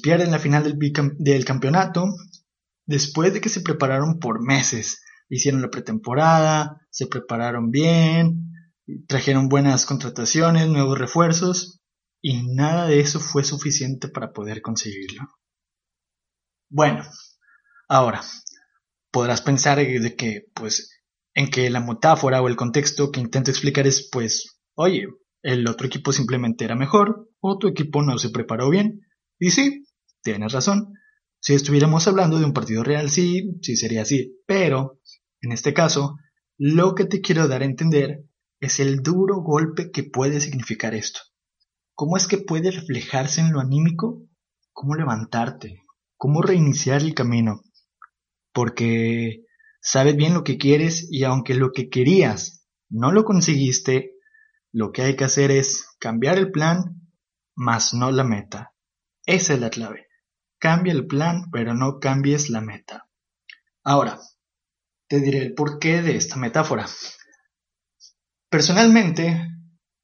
pierden 0.02 0.32
la 0.32 0.40
final 0.40 0.78
del, 1.18 1.46
campeonato 1.46 2.10
después 2.86 3.34
de 3.34 3.42
que 3.42 3.50
se 3.50 3.62
prepararon 3.62 4.20
por 4.20 4.42
meses. 4.42 5.04
Hicieron 5.30 5.62
la 5.62 5.70
pretemporada, 5.70 6.82
se 6.90 7.08
prepararon 7.08 7.70
bien, 7.70 8.52
trajeron 9.08 9.50
buenas 9.50 9.86
contrataciones, 9.86 10.68
nuevos 10.68 10.98
refuerzos 10.98 11.82
y 12.22 12.44
nada 12.54 12.88
de 12.88 13.00
eso 13.00 13.20
fue 13.20 13.44
suficiente 13.44 14.08
para 14.10 14.32
poder 14.32 14.62
conseguirlo. 14.62 15.24
Bueno, 16.70 17.04
ahora 17.88 18.22
podrás 19.12 19.42
pensar 19.42 19.78
de 19.78 20.16
que, 20.16 20.46
pues, 20.54 20.92
en 21.34 21.50
que 21.50 21.70
la 21.70 21.80
metáfora 21.80 22.42
o 22.42 22.48
el 22.48 22.56
contexto 22.56 23.12
que 23.12 23.20
intento 23.20 23.52
explicar 23.52 23.88
es, 23.88 24.10
pues, 24.12 24.60
oye, 24.76 25.08
el 25.42 25.68
otro 25.68 25.88
equipo 25.88 26.12
simplemente 26.12 26.66
era 26.66 26.76
mejor 26.76 27.30
o 27.40 27.58
tu 27.58 27.68
equipo 27.68 28.02
no 28.02 28.18
se 28.18 28.30
preparó 28.30 28.70
bien 28.70 29.02
y 29.40 29.52
sí, 29.52 29.86
tienes 30.22 30.52
razón. 30.52 30.94
Si 31.42 31.54
estuviéramos 31.54 32.08
hablando 32.08 32.38
de 32.38 32.46
un 32.46 32.54
partido 32.54 32.84
real, 32.84 33.10
sí, 33.10 33.58
sí 33.62 33.78
sería 33.78 34.02
así. 34.02 34.38
Pero, 34.46 35.00
en 35.42 35.54
este 35.54 35.74
caso, 35.74 36.18
lo 36.58 36.94
que 36.94 37.06
te 37.06 37.22
quiero 37.22 37.48
dar 37.48 37.62
a 37.62 37.66
entender 37.66 38.26
es 38.60 38.80
el 38.80 39.02
duro 39.02 39.42
golpe 39.42 39.92
que 39.92 40.04
puede 40.04 40.42
significar 40.42 40.94
esto. 40.94 41.20
¿Cómo 41.96 42.18
es 42.18 42.28
que 42.28 42.38
puede 42.38 42.72
reflejarse 42.72 43.42
en 43.42 43.52
lo 43.52 43.60
anímico? 43.60 44.24
¿Cómo 44.72 44.96
levantarte? 44.96 45.84
¿Cómo 46.18 46.42
reiniciar 46.42 47.02
el 47.02 47.14
camino? 47.14 47.62
Porque 48.54 49.46
sabes 49.82 50.16
bien 50.16 50.34
lo 50.34 50.44
que 50.44 50.58
quieres 50.58 51.08
y 51.12 51.24
aunque 51.24 51.54
lo 51.54 51.72
que 51.72 51.90
querías 51.90 52.66
no 52.90 53.12
lo 53.12 53.24
conseguiste, 53.24 54.16
lo 54.72 54.92
que 54.92 55.04
hay 55.04 55.16
que 55.16 55.24
hacer 55.24 55.52
es 55.52 55.88
cambiar 56.00 56.38
el 56.38 56.52
plan, 56.52 57.10
más 57.56 57.94
no 57.94 58.12
la 58.12 58.24
meta. 58.24 58.74
Esa 59.26 59.54
es 59.54 59.60
la 59.60 59.70
clave. 59.70 60.08
Cambia 60.58 60.94
el 60.94 61.08
plan, 61.08 61.50
pero 61.52 61.74
no 61.74 62.00
cambies 62.00 62.50
la 62.50 62.62
meta. 62.62 63.08
Ahora, 63.84 64.20
te 65.08 65.20
diré 65.20 65.40
el 65.40 65.54
porqué 65.54 66.02
de 66.02 66.16
esta 66.16 66.36
metáfora. 66.36 66.88
Personalmente, 68.50 69.48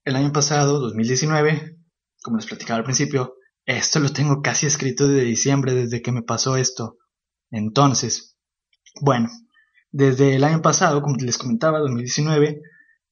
el 0.03 0.15
año 0.15 0.31
pasado, 0.31 0.79
2019, 0.79 1.79
como 2.21 2.37
les 2.37 2.45
platicaba 2.45 2.77
al 2.77 2.83
principio, 2.83 3.35
esto 3.65 3.99
lo 3.99 4.13
tengo 4.13 4.43
casi 4.43 4.67
escrito 4.67 5.07
desde 5.07 5.25
diciembre, 5.25 5.73
desde 5.73 6.03
que 6.03 6.11
me 6.11 6.21
pasó 6.21 6.55
esto. 6.55 6.97
Entonces, 7.49 8.37
bueno, 9.01 9.29
desde 9.91 10.35
el 10.35 10.43
año 10.43 10.61
pasado, 10.61 11.01
como 11.01 11.15
les 11.15 11.39
comentaba, 11.39 11.79
2019, 11.79 12.61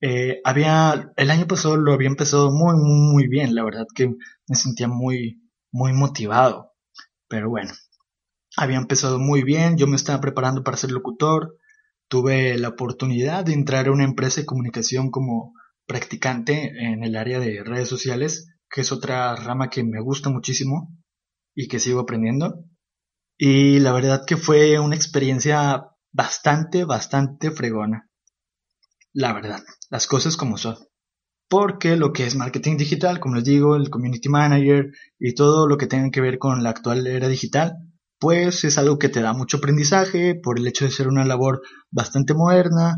eh, 0.02 0.40
había, 0.44 1.12
el 1.16 1.32
año 1.32 1.48
pasado 1.48 1.78
lo 1.78 1.94
había 1.94 2.10
empezado 2.10 2.52
muy, 2.52 2.76
muy, 2.76 3.14
muy 3.14 3.28
bien. 3.28 3.56
La 3.56 3.64
verdad 3.64 3.88
que 3.96 4.10
me 4.48 4.56
sentía 4.56 4.88
muy, 4.88 5.42
muy 5.72 5.94
motivado. 5.94 6.74
Pero 7.28 7.50
bueno, 7.50 7.72
había 8.56 8.78
empezado 8.78 9.18
muy 9.18 9.42
bien, 9.42 9.78
yo 9.78 9.88
me 9.88 9.96
estaba 9.96 10.22
preparando 10.22 10.64
para 10.64 10.78
ser 10.78 10.92
locutor, 10.92 11.58
tuve 12.08 12.58
la 12.58 12.70
oportunidad 12.70 13.46
de 13.46 13.54
entrar 13.54 13.88
a 13.88 13.92
una 13.92 14.04
empresa 14.04 14.42
de 14.42 14.46
comunicación 14.46 15.12
como 15.12 15.54
practicante 15.86 16.72
en 16.80 17.04
el 17.04 17.16
área 17.16 17.40
de 17.40 17.64
redes 17.64 17.90
sociales, 17.90 18.48
que 18.70 18.82
es 18.82 18.92
otra 18.92 19.36
rama 19.36 19.70
que 19.70 19.84
me 19.84 20.02
gusta 20.02 20.30
muchísimo 20.30 20.96
y 21.56 21.68
que 21.68 21.80
sigo 21.80 22.02
aprendiendo. 22.02 22.64
Y 23.38 23.80
la 23.80 23.94
verdad 23.94 24.24
que 24.26 24.38
fue 24.38 24.80
una 24.80 24.96
experiencia 24.96 25.86
bastante, 26.12 26.86
bastante 26.86 27.52
fregona. 27.52 28.10
La 29.12 29.34
verdad, 29.34 29.62
las 29.90 30.08
cosas 30.08 30.38
como 30.38 30.58
son 30.58 30.78
porque 31.54 31.98
lo 31.98 32.14
que 32.14 32.26
es 32.26 32.36
marketing 32.36 32.78
digital, 32.78 33.20
como 33.20 33.36
les 33.36 33.44
digo, 33.44 33.76
el 33.76 33.92
community 33.92 34.28
manager 34.28 34.92
y 35.20 35.36
todo 35.36 35.68
lo 35.68 35.78
que 35.78 35.86
tenga 35.86 36.10
que 36.10 36.20
ver 36.20 36.40
con 36.40 36.64
la 36.64 36.72
actual 36.72 37.06
era 37.06 37.28
digital, 37.28 37.78
pues 38.24 38.64
es 38.64 38.78
algo 38.78 38.98
que 38.98 39.10
te 39.10 39.22
da 39.22 39.34
mucho 39.34 39.58
aprendizaje 39.58 40.34
por 40.34 40.58
el 40.58 40.68
hecho 40.68 40.86
de 40.86 40.92
ser 40.92 41.10
una 41.10 41.26
labor 41.26 41.62
bastante 41.92 42.34
moderna 42.34 42.98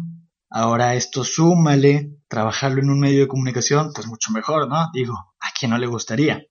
Ahora 0.58 0.96
esto 0.96 1.26
súmale, 1.26 2.22
trabajarlo 2.30 2.82
en 2.82 2.90
un 2.90 3.02
medio 3.02 3.20
de 3.20 3.28
comunicación, 3.28 3.92
pues 3.94 4.08
mucho 4.08 4.32
mejor, 4.32 4.70
¿no? 4.70 4.90
Digo, 4.94 5.14
¿a 5.14 5.48
quién 5.58 5.72
no 5.72 5.78
le 5.78 5.86
gustaría? 5.86 6.46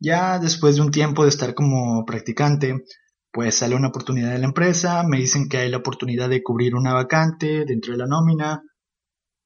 Ya 0.00 0.40
después 0.40 0.74
de 0.74 0.82
un 0.82 0.90
tiempo 0.90 1.22
de 1.22 1.28
estar 1.28 1.54
como 1.54 2.04
practicante, 2.04 2.84
pues 3.30 3.54
sale 3.54 3.76
una 3.76 3.88
oportunidad 3.88 4.32
de 4.32 4.40
la 4.40 4.46
empresa, 4.46 5.04
me 5.04 5.18
dicen 5.18 5.48
que 5.48 5.58
hay 5.58 5.70
la 5.70 5.76
oportunidad 5.76 6.28
de 6.28 6.42
cubrir 6.42 6.74
una 6.74 6.92
vacante 6.92 7.64
dentro 7.64 7.92
de 7.92 7.98
la 7.98 8.06
nómina 8.08 8.64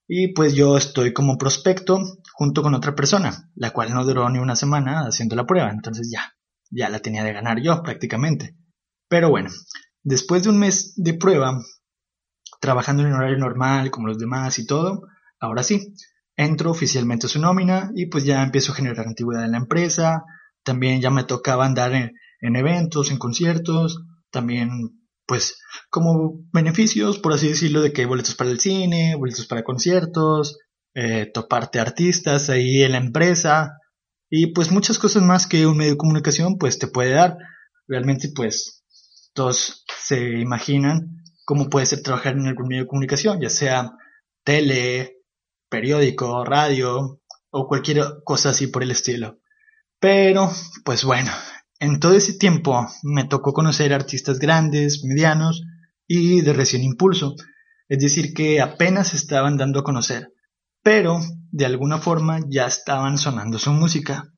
y 0.09 0.33
pues 0.33 0.55
yo 0.55 0.79
estoy 0.79 1.13
como 1.13 1.37
prospecto 1.37 2.01
junto 2.33 2.63
con 2.63 2.73
otra 2.75 2.95
persona, 2.95 3.51
la 3.55 3.73
cual 3.73 3.93
no 3.93 4.03
duró 4.03 4.31
ni 4.31 4.39
una 4.39 4.57
semana 4.57 5.01
haciendo 5.07 5.37
la 5.37 5.45
prueba, 5.45 5.71
entonces 5.71 6.09
ya, 6.11 6.32
ya 6.73 6.89
la 6.89 6.99
tenía 6.99 7.23
de 7.23 7.33
ganar 7.33 7.61
yo 7.61 7.83
prácticamente. 7.83 8.57
Pero 9.09 9.29
bueno, 9.31 9.51
después 10.03 10.43
de 10.43 10.49
un 10.49 10.59
mes 10.59 10.95
de 10.97 11.15
prueba, 11.15 11.59
trabajando 12.61 13.05
en 13.05 13.13
horario 13.13 13.39
normal 13.39 13.91
como 13.91 14.09
los 14.09 14.19
demás 14.19 14.59
y 14.59 14.67
todo, 14.67 15.03
ahora 15.39 15.63
sí, 15.63 15.95
entro 16.37 16.71
oficialmente 16.71 17.27
a 17.27 17.29
su 17.29 17.41
nómina 17.41 17.91
y 17.95 18.07
pues 18.07 18.25
ya 18.25 18.43
empiezo 18.43 18.73
a 18.73 18.77
generar 18.77 19.07
antigüedad 19.07 19.45
en 19.45 19.53
la 19.53 19.59
empresa, 19.59 20.25
también 20.65 21.01
ya 21.01 21.11
me 21.11 21.25
tocaba 21.25 21.67
andar 21.67 21.93
en, 21.93 22.13
en 22.41 22.57
eventos, 22.57 23.11
en 23.11 23.19
conciertos, 23.19 24.03
también 24.31 24.71
pues 25.27 25.59
como 25.91 26.41
beneficios, 26.53 27.19
por 27.19 27.33
así 27.33 27.49
decirlo, 27.49 27.83
de 27.83 27.93
que 27.93 28.07
boletos 28.07 28.35
para 28.35 28.51
el 28.51 28.61
cine, 28.61 29.15
boletos 29.17 29.47
para 29.47 29.63
conciertos, 29.63 30.59
eh, 30.95 31.31
toparte 31.33 31.81
artistas 31.81 32.51
ahí 32.51 32.83
en 32.83 32.93
la 32.93 32.99
empresa 32.99 33.79
y 34.35 34.47
pues 34.47 34.71
muchas 34.71 34.99
cosas 34.99 35.23
más 35.23 35.47
que 35.47 35.67
un 35.67 35.77
medio 35.77 35.91
de 35.91 35.99
comunicación 35.99 36.57
pues 36.57 36.79
te 36.79 36.87
puede 36.87 37.11
dar. 37.11 37.37
Realmente 37.87 38.31
pues 38.35 38.83
todos 39.35 39.85
se 39.95 40.41
imaginan 40.41 41.23
cómo 41.45 41.69
puede 41.69 41.85
ser 41.85 42.01
trabajar 42.01 42.39
en 42.39 42.47
algún 42.47 42.69
medio 42.69 42.85
de 42.85 42.89
comunicación, 42.89 43.43
ya 43.43 43.51
sea 43.51 43.93
tele, 44.43 45.19
periódico, 45.69 46.47
radio 46.47 47.21
o 47.51 47.69
cualquier 47.69 48.03
cosa 48.25 48.49
así 48.49 48.69
por 48.69 48.83
el 48.83 48.93
estilo. 48.93 49.39
Pero, 50.01 50.51
pues 50.83 51.05
bueno, 51.05 51.31
en 51.79 52.01
todo 52.01 52.15
ese 52.15 52.33
tiempo 52.33 52.89
me 53.03 53.25
tocó 53.25 53.53
conocer 53.53 53.93
artistas 53.93 54.39
grandes, 54.39 55.05
medianos 55.05 55.61
y 56.07 56.41
de 56.41 56.55
recién 56.55 56.85
impulso, 56.85 57.35
es 57.87 57.99
decir, 57.99 58.33
que 58.33 58.63
apenas 58.63 59.13
estaban 59.13 59.59
dando 59.59 59.81
a 59.81 59.85
conocer, 59.85 60.33
pero 60.83 61.21
de 61.53 61.67
alguna 61.67 61.99
forma 61.99 62.41
ya 62.49 62.67
estaban 62.67 63.19
sonando 63.19 63.59
su 63.59 63.71
música. 63.71 64.33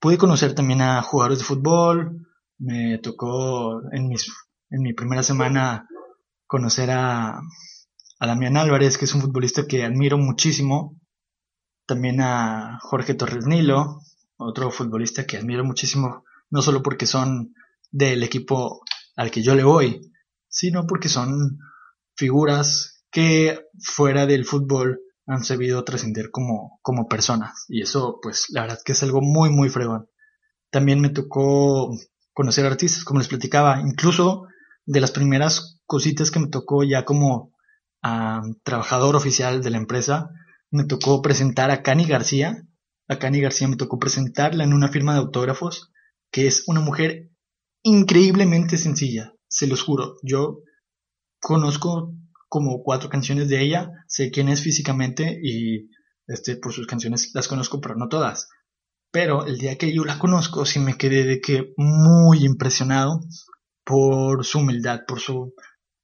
Pude 0.00 0.18
conocer 0.18 0.54
también 0.54 0.82
a 0.82 1.00
jugadores 1.02 1.38
de 1.38 1.44
fútbol, 1.44 2.26
me 2.58 2.98
tocó 2.98 3.80
en, 3.92 4.08
mis, 4.08 4.30
en 4.68 4.82
mi 4.82 4.92
primera 4.92 5.22
semana 5.22 5.86
conocer 6.48 6.90
a, 6.90 7.38
a 8.18 8.26
Damián 8.26 8.56
Álvarez, 8.56 8.98
que 8.98 9.04
es 9.04 9.14
un 9.14 9.20
futbolista 9.20 9.66
que 9.66 9.84
admiro 9.84 10.18
muchísimo, 10.18 10.96
también 11.86 12.20
a 12.20 12.78
Jorge 12.82 13.14
Torres 13.14 13.46
Nilo, 13.46 14.00
otro 14.36 14.70
futbolista 14.72 15.24
que 15.24 15.36
admiro 15.36 15.64
muchísimo 15.64 16.24
no 16.50 16.60
solo 16.60 16.82
porque 16.82 17.06
son 17.06 17.54
del 17.92 18.24
equipo 18.24 18.82
al 19.14 19.30
que 19.30 19.42
yo 19.42 19.54
le 19.54 19.62
voy, 19.62 20.12
sino 20.48 20.86
porque 20.88 21.08
son 21.08 21.58
figuras 22.16 23.04
que 23.12 23.60
fuera 23.80 24.26
del 24.26 24.44
fútbol 24.44 25.00
han 25.26 25.44
sabido 25.44 25.84
trascender 25.84 26.30
como, 26.30 26.78
como 26.82 27.08
personas. 27.08 27.64
Y 27.68 27.82
eso, 27.82 28.18
pues, 28.22 28.46
la 28.50 28.62
verdad 28.62 28.78
que 28.84 28.92
es 28.92 29.02
algo 29.02 29.20
muy, 29.20 29.50
muy 29.50 29.68
fregón. 29.68 30.08
También 30.70 31.00
me 31.00 31.10
tocó 31.10 31.94
conocer 32.32 32.66
artistas, 32.66 33.04
como 33.04 33.20
les 33.20 33.28
platicaba, 33.28 33.80
incluso 33.80 34.46
de 34.86 35.00
las 35.00 35.10
primeras 35.10 35.80
cositas 35.86 36.30
que 36.30 36.40
me 36.40 36.48
tocó 36.48 36.82
ya 36.82 37.04
como 37.04 37.52
trabajador 38.64 39.14
oficial 39.14 39.62
de 39.62 39.70
la 39.70 39.76
empresa, 39.76 40.30
me 40.70 40.84
tocó 40.84 41.22
presentar 41.22 41.70
a 41.70 41.82
Cani 41.82 42.04
García. 42.04 42.66
A 43.08 43.18
Cani 43.18 43.40
García 43.40 43.68
me 43.68 43.76
tocó 43.76 43.98
presentarla 43.98 44.64
en 44.64 44.72
una 44.72 44.88
firma 44.88 45.12
de 45.12 45.20
autógrafos 45.20 45.92
que 46.32 46.46
es 46.46 46.64
una 46.66 46.80
mujer 46.80 47.30
increíblemente 47.82 48.78
sencilla, 48.78 49.34
se 49.48 49.66
los 49.66 49.82
juro. 49.82 50.16
Yo 50.22 50.62
conozco 51.40 52.14
como 52.52 52.82
cuatro 52.82 53.08
canciones 53.08 53.48
de 53.48 53.62
ella, 53.62 54.04
sé 54.06 54.30
quién 54.30 54.50
es 54.50 54.60
físicamente 54.60 55.40
y 55.42 55.88
este, 56.26 56.56
por 56.56 56.74
sus 56.74 56.86
canciones 56.86 57.30
las 57.32 57.48
conozco, 57.48 57.80
pero 57.80 57.94
no 57.96 58.10
todas. 58.10 58.50
Pero 59.10 59.46
el 59.46 59.56
día 59.56 59.78
que 59.78 59.90
yo 59.90 60.04
la 60.04 60.18
conozco, 60.18 60.66
sí 60.66 60.78
me 60.78 60.98
quedé 60.98 61.24
de 61.24 61.40
que 61.40 61.72
muy 61.78 62.44
impresionado 62.44 63.20
por 63.86 64.44
su 64.44 64.58
humildad, 64.58 65.00
por 65.08 65.18
su, 65.18 65.54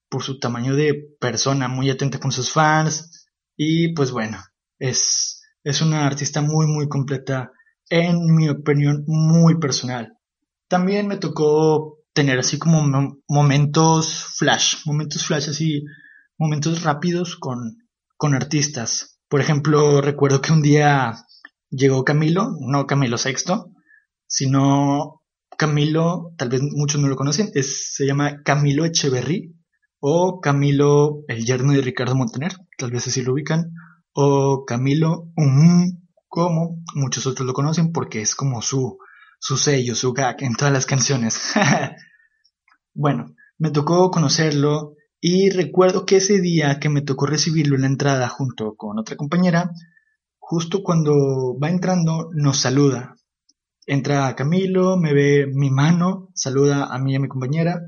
por 0.09 0.23
su 0.23 0.39
tamaño 0.39 0.75
de 0.75 0.95
persona, 1.21 1.69
muy 1.69 1.91
atenta 1.91 2.19
con 2.19 2.33
sus 2.33 2.51
fans. 2.51 3.29
Y 3.55 3.93
pues 3.93 4.11
bueno, 4.11 4.39
es, 4.79 5.43
es 5.63 5.83
una 5.83 6.07
artista 6.07 6.41
muy, 6.41 6.67
muy 6.67 6.89
completa, 6.89 7.53
en 7.91 8.35
mi 8.35 8.49
opinión, 8.49 9.05
muy 9.07 9.59
personal. 9.59 10.17
También 10.67 11.09
me 11.09 11.19
tocó 11.19 11.99
tener 12.15 12.39
así 12.39 12.59
como 12.59 12.83
momentos 13.29 14.25
flash, 14.39 14.87
momentos 14.87 15.27
flash 15.27 15.51
así, 15.51 15.85
momentos 16.39 16.83
rápidos 16.83 17.37
con, 17.37 17.77
con 18.17 18.35
artistas. 18.35 19.21
Por 19.29 19.41
ejemplo, 19.41 20.01
recuerdo 20.01 20.41
que 20.41 20.53
un 20.53 20.63
día 20.63 21.17
llegó 21.71 22.05
Camilo, 22.05 22.53
no 22.61 22.87
Camilo 22.87 23.19
Sexto, 23.19 23.73
sino 24.27 25.23
Camilo, 25.57 26.33
tal 26.39 26.49
vez 26.49 26.63
muchos 26.63 27.01
no 27.01 27.09
lo 27.09 27.17
conocen, 27.17 27.51
se 27.63 28.07
llama 28.07 28.43
Camilo 28.45 28.85
Echeverry 28.85 29.55
o 30.01 30.41
Camilo 30.41 31.25
el 31.27 31.45
yerno 31.45 31.73
de 31.73 31.83
Ricardo 31.83 32.15
Montaner, 32.15 32.53
tal 32.79 32.91
vez 32.91 33.09
así 33.09 33.23
lo 33.23 33.33
ubican, 33.33 33.73
o 34.13 34.65
Camilo 34.65 35.33
como 36.29 36.83
muchos 36.95 37.27
otros 37.27 37.47
lo 37.47 37.53
conocen 37.53 37.93
porque 37.93 38.21
es 38.21 38.35
como 38.35 38.63
su 38.63 38.99
su 39.41 39.57
sello, 39.57 39.95
su 39.95 40.13
gag 40.13 40.43
en 40.43 40.55
todas 40.55 40.73
las 40.73 40.87
canciones. 40.87 41.53
bueno, 42.95 43.35
me 43.59 43.71
tocó 43.71 44.11
conocerlo 44.11 44.95
y 45.21 45.51
recuerdo 45.51 46.07
que 46.07 46.17
ese 46.17 46.41
día 46.41 46.79
que 46.81 46.89
me 46.89 47.03
tocó 47.03 47.27
recibirlo 47.27 47.75
en 47.75 47.83
la 47.83 47.89
entrada 47.89 48.29
junto 48.29 48.75
con 48.77 48.99
otra 48.99 49.17
compañera, 49.17 49.73
justo 50.39 50.83
cuando 50.83 51.59
va 51.59 51.71
entrando 51.71 52.31
nos 52.33 52.59
saluda. 52.59 53.17
Entra 53.87 54.35
Camilo, 54.37 54.97
me 54.97 55.13
ve 55.13 55.47
mi 55.53 55.71
mano, 55.71 56.31
saluda 56.35 56.87
a 56.87 56.99
mí 56.99 57.13
y 57.13 57.17
a 57.17 57.21
mi 57.21 57.29
compañera 57.29 57.81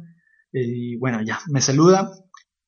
y 0.52 0.96
bueno, 0.96 1.22
ya, 1.22 1.40
me 1.48 1.60
saluda 1.60 2.10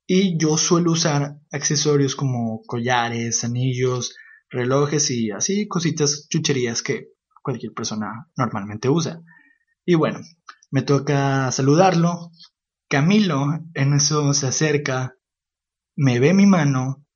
y 0.06 0.38
yo 0.38 0.56
suelo 0.56 0.92
usar 0.92 1.38
accesorios 1.50 2.14
como 2.14 2.62
collares, 2.66 3.44
anillos, 3.44 4.14
relojes 4.50 5.10
y 5.10 5.30
así 5.30 5.66
cositas 5.66 6.26
chucherías 6.28 6.82
que 6.82 7.08
cualquier 7.42 7.72
persona 7.72 8.28
normalmente 8.36 8.88
usa. 8.88 9.22
Y 9.84 9.94
bueno, 9.94 10.20
me 10.70 10.82
toca 10.82 11.50
saludarlo. 11.50 12.30
Camilo 12.92 13.46
en 13.72 13.94
eso 13.94 14.34
se 14.34 14.48
acerca, 14.48 15.16
me 15.96 16.20
ve 16.20 16.34
mi 16.34 16.44
mano, 16.44 17.06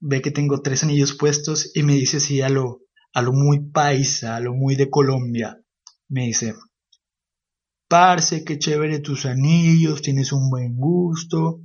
ve 0.00 0.20
que 0.20 0.32
tengo 0.32 0.62
tres 0.62 0.82
anillos 0.82 1.16
puestos 1.16 1.70
y 1.76 1.84
me 1.84 1.94
dice 1.94 2.16
así 2.16 2.42
a 2.42 2.48
lo, 2.48 2.80
a 3.14 3.22
lo 3.22 3.32
muy 3.32 3.70
paisa, 3.70 4.34
a 4.34 4.40
lo 4.40 4.52
muy 4.52 4.74
de 4.74 4.90
Colombia. 4.90 5.62
Me 6.08 6.22
dice, 6.22 6.54
Parce, 7.86 8.42
qué 8.44 8.58
chévere 8.58 8.98
tus 8.98 9.26
anillos, 9.26 10.02
tienes 10.02 10.32
un 10.32 10.50
buen 10.50 10.74
gusto. 10.74 11.60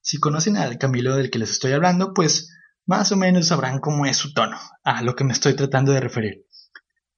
Si 0.00 0.18
conocen 0.18 0.56
al 0.56 0.76
Camilo 0.76 1.14
del 1.14 1.30
que 1.30 1.38
les 1.38 1.52
estoy 1.52 1.70
hablando, 1.70 2.12
pues 2.12 2.48
más 2.86 3.12
o 3.12 3.16
menos 3.16 3.46
sabrán 3.46 3.78
cómo 3.78 4.04
es 4.04 4.16
su 4.16 4.34
tono, 4.34 4.58
a 4.82 5.00
lo 5.02 5.14
que 5.14 5.22
me 5.22 5.32
estoy 5.32 5.54
tratando 5.54 5.92
de 5.92 6.00
referir. 6.00 6.44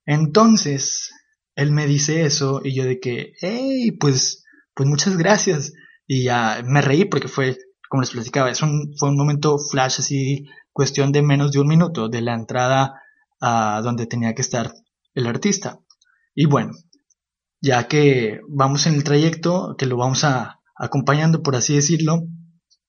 Entonces, 0.05 1.13
él 1.55 1.73
me 1.73 1.87
dice 1.87 2.27
eso 2.27 2.61
y 2.63 2.75
yo 2.75 2.85
de 2.85 3.01
que, 3.01 3.33
hey, 3.41 3.93
pues, 3.93 4.43
pues 4.77 4.89
muchas 4.89 5.17
gracias. 5.17 5.73
Y 6.07 6.25
ya 6.25 6.63
me 6.65 6.83
reí 6.83 7.07
porque 7.07 7.27
fue, 7.27 7.59
como 7.89 8.03
les 8.03 8.11
platicaba, 8.11 8.51
es 8.51 8.63
un, 8.63 8.95
fue 8.97 9.09
un 9.09 9.17
momento 9.17 9.59
flash 9.59 9.97
así, 9.99 10.47
cuestión 10.73 11.11
de 11.11 11.23
menos 11.23 11.51
de 11.51 11.61
un 11.61 11.67
minuto 11.67 12.09
de 12.09 12.21
la 12.21 12.35
entrada 12.35 13.01
a 13.41 13.81
donde 13.83 14.07
tenía 14.07 14.35
que 14.35 14.43
estar 14.43 14.73
el 15.15 15.27
artista. 15.27 15.81
Y 16.35 16.47
bueno, 16.47 16.75
ya 17.61 17.89
que 17.89 18.41
vamos 18.49 18.87
en 18.87 18.95
el 18.95 19.03
trayecto, 19.03 19.75
que 19.77 19.87
lo 19.87 19.97
vamos 19.97 20.23
a, 20.23 20.61
acompañando, 20.77 21.43
por 21.43 21.57
así 21.57 21.75
decirlo, 21.75 22.23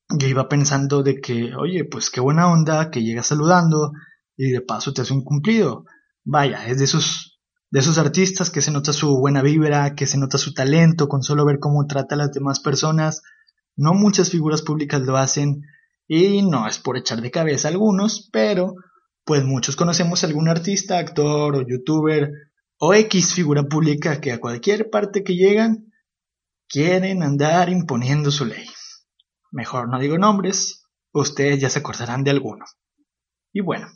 yo 0.09 0.27
iba 0.27 0.47
pensando 0.47 1.01
de 1.01 1.19
que, 1.19 1.55
oye, 1.55 1.85
pues 1.85 2.11
qué 2.11 2.19
buena 2.19 2.51
onda, 2.51 2.91
que 2.91 3.01
llega 3.01 3.23
saludando 3.23 3.93
y 4.35 4.51
de 4.51 4.61
paso 4.61 4.93
te 4.93 5.01
hace 5.01 5.13
un 5.13 5.23
cumplido 5.23 5.85
vaya, 6.27 6.67
es 6.67 6.77
de 6.77 6.83
esos, 6.83 7.36
de 7.69 7.79
esos 7.79 7.97
artistas 7.97 8.49
que 8.49 8.61
se 8.61 8.71
nota 8.71 8.93
su 8.93 9.17
buena 9.17 9.41
vibra, 9.41 9.95
que 9.95 10.07
se 10.07 10.17
nota 10.17 10.37
su 10.37 10.53
talento 10.53 11.07
con 11.07 11.21
solo 11.23 11.45
ver 11.45 11.59
cómo 11.59 11.85
trata 11.85 12.15
a 12.15 12.17
las 12.17 12.31
demás 12.31 12.59
personas. 12.59 13.21
No 13.75 13.93
muchas 13.93 14.29
figuras 14.29 14.61
públicas 14.61 15.01
lo 15.01 15.17
hacen 15.17 15.63
y 16.07 16.41
no 16.43 16.67
es 16.67 16.79
por 16.79 16.97
echar 16.97 17.21
de 17.21 17.31
cabeza 17.31 17.67
a 17.67 17.71
algunos, 17.71 18.29
pero 18.31 18.75
pues 19.25 19.43
muchos 19.43 19.75
conocemos 19.75 20.23
a 20.23 20.27
algún 20.27 20.47
artista, 20.47 20.97
actor 20.97 21.55
o 21.55 21.67
youtuber 21.67 22.31
o 22.79 22.93
X 22.93 23.33
figura 23.33 23.63
pública 23.63 24.21
que 24.21 24.31
a 24.31 24.39
cualquier 24.39 24.89
parte 24.89 25.23
que 25.23 25.35
llegan 25.35 25.91
quieren 26.69 27.23
andar 27.23 27.69
imponiendo 27.69 28.31
su 28.31 28.45
ley. 28.45 28.67
Mejor 29.51 29.89
no 29.89 29.99
digo 29.99 30.17
nombres, 30.17 30.85
ustedes 31.11 31.59
ya 31.59 31.69
se 31.69 31.79
acordarán 31.79 32.23
de 32.23 32.31
alguno. 32.31 32.65
Y 33.51 33.61
bueno, 33.61 33.87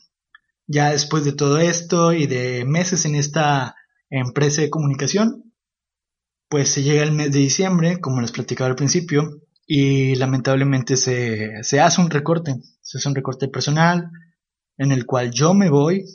ya 0.68 0.92
después 0.92 1.26
de 1.26 1.34
todo 1.34 1.60
esto 1.60 2.14
y 2.14 2.28
de 2.28 2.66
meses 2.66 3.06
en 3.06 3.16
esta 3.16 3.76
empresa 4.10 4.62
de 4.62 4.70
comunicación, 4.70 5.54
pues 6.50 6.70
se 6.70 6.84
llega 6.84 7.04
el 7.04 7.12
mes 7.12 7.32
de 7.32 7.40
diciembre, 7.40 8.00
como 8.00 8.22
les 8.22 8.32
platicaba 8.32 8.70
al 8.70 8.76
principio, 8.76 9.42
y 9.66 10.16
lamentablemente 10.16 10.98
se, 10.98 11.64
se 11.64 11.80
hace 11.80 12.02
un 12.02 12.10
recorte, 12.10 12.56
se 12.82 12.98
hace 12.98 13.08
un 13.08 13.16
recorte 13.16 13.48
personal 13.48 14.10
en 14.78 14.92
el 14.92 15.06
cual 15.06 15.32
yo 15.32 15.54
me 15.54 15.70
voy 15.70 16.06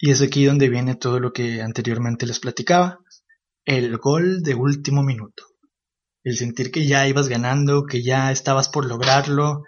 y 0.00 0.10
es 0.10 0.22
aquí 0.22 0.46
donde 0.46 0.68
viene 0.68 0.94
todo 0.94 1.20
lo 1.20 1.32
que 1.32 1.60
anteriormente 1.60 2.26
les 2.26 2.40
platicaba, 2.40 3.00
el 3.66 3.98
gol 3.98 4.42
de 4.42 4.54
último 4.54 5.02
minuto, 5.02 5.44
el 6.24 6.36
sentir 6.36 6.70
que 6.70 6.86
ya 6.86 7.06
ibas 7.06 7.28
ganando, 7.28 7.84
que 7.84 8.02
ya 8.02 8.32
estabas 8.32 8.70
por 8.70 8.86
lograrlo 8.86 9.64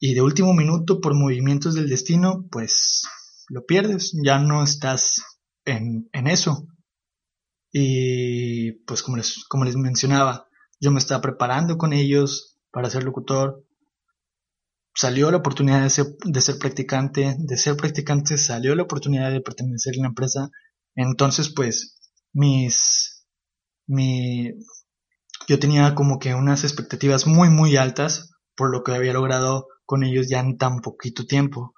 y 0.00 0.14
de 0.14 0.22
último 0.22 0.54
minuto 0.54 1.00
por 1.00 1.14
movimientos 1.14 1.74
del 1.74 1.90
destino, 1.90 2.46
pues 2.50 3.02
lo 3.48 3.66
pierdes, 3.66 4.12
ya 4.24 4.38
no 4.38 4.64
estás 4.64 5.22
en, 5.66 6.08
en 6.12 6.26
eso. 6.26 6.66
Y 7.70 8.72
pues 8.86 9.02
como 9.02 9.18
les, 9.18 9.44
como 9.48 9.64
les 9.64 9.76
mencionaba, 9.76 10.48
yo 10.80 10.90
me 10.90 10.98
estaba 10.98 11.20
preparando 11.20 11.76
con 11.76 11.92
ellos 11.92 12.58
para 12.72 12.88
ser 12.88 13.04
locutor. 13.04 13.62
Salió 14.94 15.30
la 15.30 15.36
oportunidad 15.36 15.82
de 15.82 15.90
ser, 15.90 16.06
de 16.24 16.40
ser 16.40 16.58
practicante, 16.58 17.36
de 17.38 17.56
ser 17.58 17.76
practicante 17.76 18.38
salió 18.38 18.74
la 18.74 18.84
oportunidad 18.84 19.30
de 19.30 19.42
pertenecer 19.42 19.94
a 19.98 20.00
la 20.00 20.08
empresa. 20.08 20.48
Entonces, 20.94 21.52
pues, 21.54 21.98
mis, 22.32 23.26
mi, 23.86 24.50
yo 25.46 25.58
tenía 25.58 25.94
como 25.94 26.18
que 26.18 26.34
unas 26.34 26.64
expectativas 26.64 27.26
muy, 27.26 27.50
muy 27.50 27.76
altas 27.76 28.30
por 28.56 28.70
lo 28.70 28.82
que 28.82 28.92
había 28.92 29.12
logrado 29.12 29.66
con 29.90 30.04
ellos 30.04 30.28
ya 30.28 30.38
en 30.38 30.56
tan 30.56 30.78
poquito 30.82 31.26
tiempo. 31.26 31.74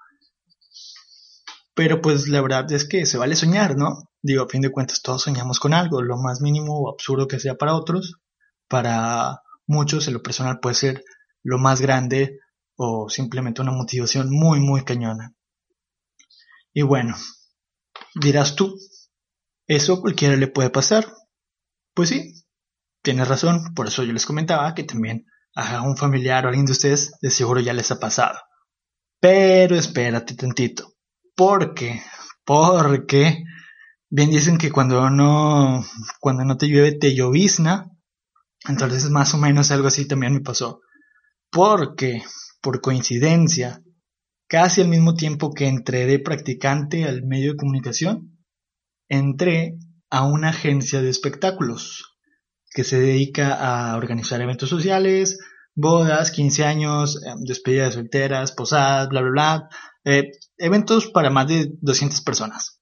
Pero 1.74 2.02
pues 2.02 2.28
la 2.28 2.42
verdad 2.42 2.70
es 2.70 2.86
que 2.86 3.06
se 3.06 3.16
vale 3.16 3.36
soñar, 3.36 3.74
¿no? 3.78 4.10
Digo, 4.20 4.42
a 4.44 4.48
fin 4.50 4.60
de 4.60 4.70
cuentas 4.70 5.00
todos 5.00 5.22
soñamos 5.22 5.58
con 5.58 5.72
algo, 5.72 6.02
lo 6.02 6.18
más 6.18 6.42
mínimo 6.42 6.78
o 6.78 6.92
absurdo 6.92 7.26
que 7.26 7.40
sea 7.40 7.54
para 7.54 7.74
otros, 7.74 8.20
para 8.68 9.40
muchos 9.66 10.08
en 10.08 10.12
lo 10.12 10.22
personal 10.22 10.60
puede 10.60 10.74
ser 10.74 11.04
lo 11.42 11.56
más 11.56 11.80
grande 11.80 12.38
o 12.76 13.08
simplemente 13.08 13.62
una 13.62 13.72
motivación 13.72 14.28
muy, 14.30 14.60
muy 14.60 14.84
cañona. 14.84 15.32
Y 16.74 16.82
bueno, 16.82 17.16
dirás 18.14 18.56
tú, 18.56 18.76
¿eso 19.66 20.02
cualquiera 20.02 20.36
le 20.36 20.48
puede 20.48 20.68
pasar? 20.68 21.06
Pues 21.94 22.10
sí, 22.10 22.44
tienes 23.00 23.26
razón, 23.26 23.72
por 23.74 23.86
eso 23.86 24.04
yo 24.04 24.12
les 24.12 24.26
comentaba 24.26 24.74
que 24.74 24.84
también 24.84 25.24
a 25.54 25.82
un 25.82 25.96
familiar 25.96 26.44
o 26.44 26.48
alguien 26.48 26.66
de 26.66 26.72
ustedes 26.72 27.12
de 27.20 27.30
seguro 27.30 27.60
ya 27.60 27.72
les 27.72 27.90
ha 27.90 28.00
pasado. 28.00 28.38
Pero 29.20 29.76
espérate 29.76 30.34
tantito. 30.34 30.94
Porque, 31.36 32.02
porque, 32.44 33.44
bien 34.10 34.30
dicen 34.30 34.58
que 34.58 34.70
cuando 34.70 35.10
no, 35.10 35.84
cuando 36.20 36.44
no 36.44 36.56
te 36.56 36.66
llueve 36.66 36.92
te 36.92 37.14
llovizna. 37.14 37.86
Entonces 38.68 39.10
más 39.10 39.34
o 39.34 39.38
menos 39.38 39.70
algo 39.70 39.88
así 39.88 40.06
también 40.06 40.34
me 40.34 40.40
pasó. 40.40 40.80
Porque, 41.50 42.22
por 42.60 42.80
coincidencia, 42.80 43.82
casi 44.48 44.80
al 44.80 44.88
mismo 44.88 45.14
tiempo 45.14 45.52
que 45.52 45.66
entré 45.66 46.06
de 46.06 46.18
practicante 46.18 47.04
al 47.04 47.24
medio 47.24 47.52
de 47.52 47.56
comunicación, 47.56 48.38
entré 49.08 49.78
a 50.10 50.24
una 50.24 50.50
agencia 50.50 51.00
de 51.02 51.10
espectáculos 51.10 52.11
que 52.72 52.84
se 52.84 52.98
dedica 53.00 53.54
a 53.54 53.96
organizar 53.96 54.40
eventos 54.40 54.68
sociales, 54.68 55.38
bodas, 55.74 56.30
15 56.30 56.64
años, 56.64 57.20
eh, 57.24 57.34
despedidas 57.40 57.90
de 57.90 58.02
solteras, 58.02 58.52
posadas, 58.52 59.08
bla, 59.08 59.20
bla, 59.20 59.30
bla, 59.30 59.68
eh, 60.04 60.32
eventos 60.58 61.08
para 61.08 61.30
más 61.30 61.48
de 61.48 61.72
200 61.80 62.20
personas. 62.22 62.80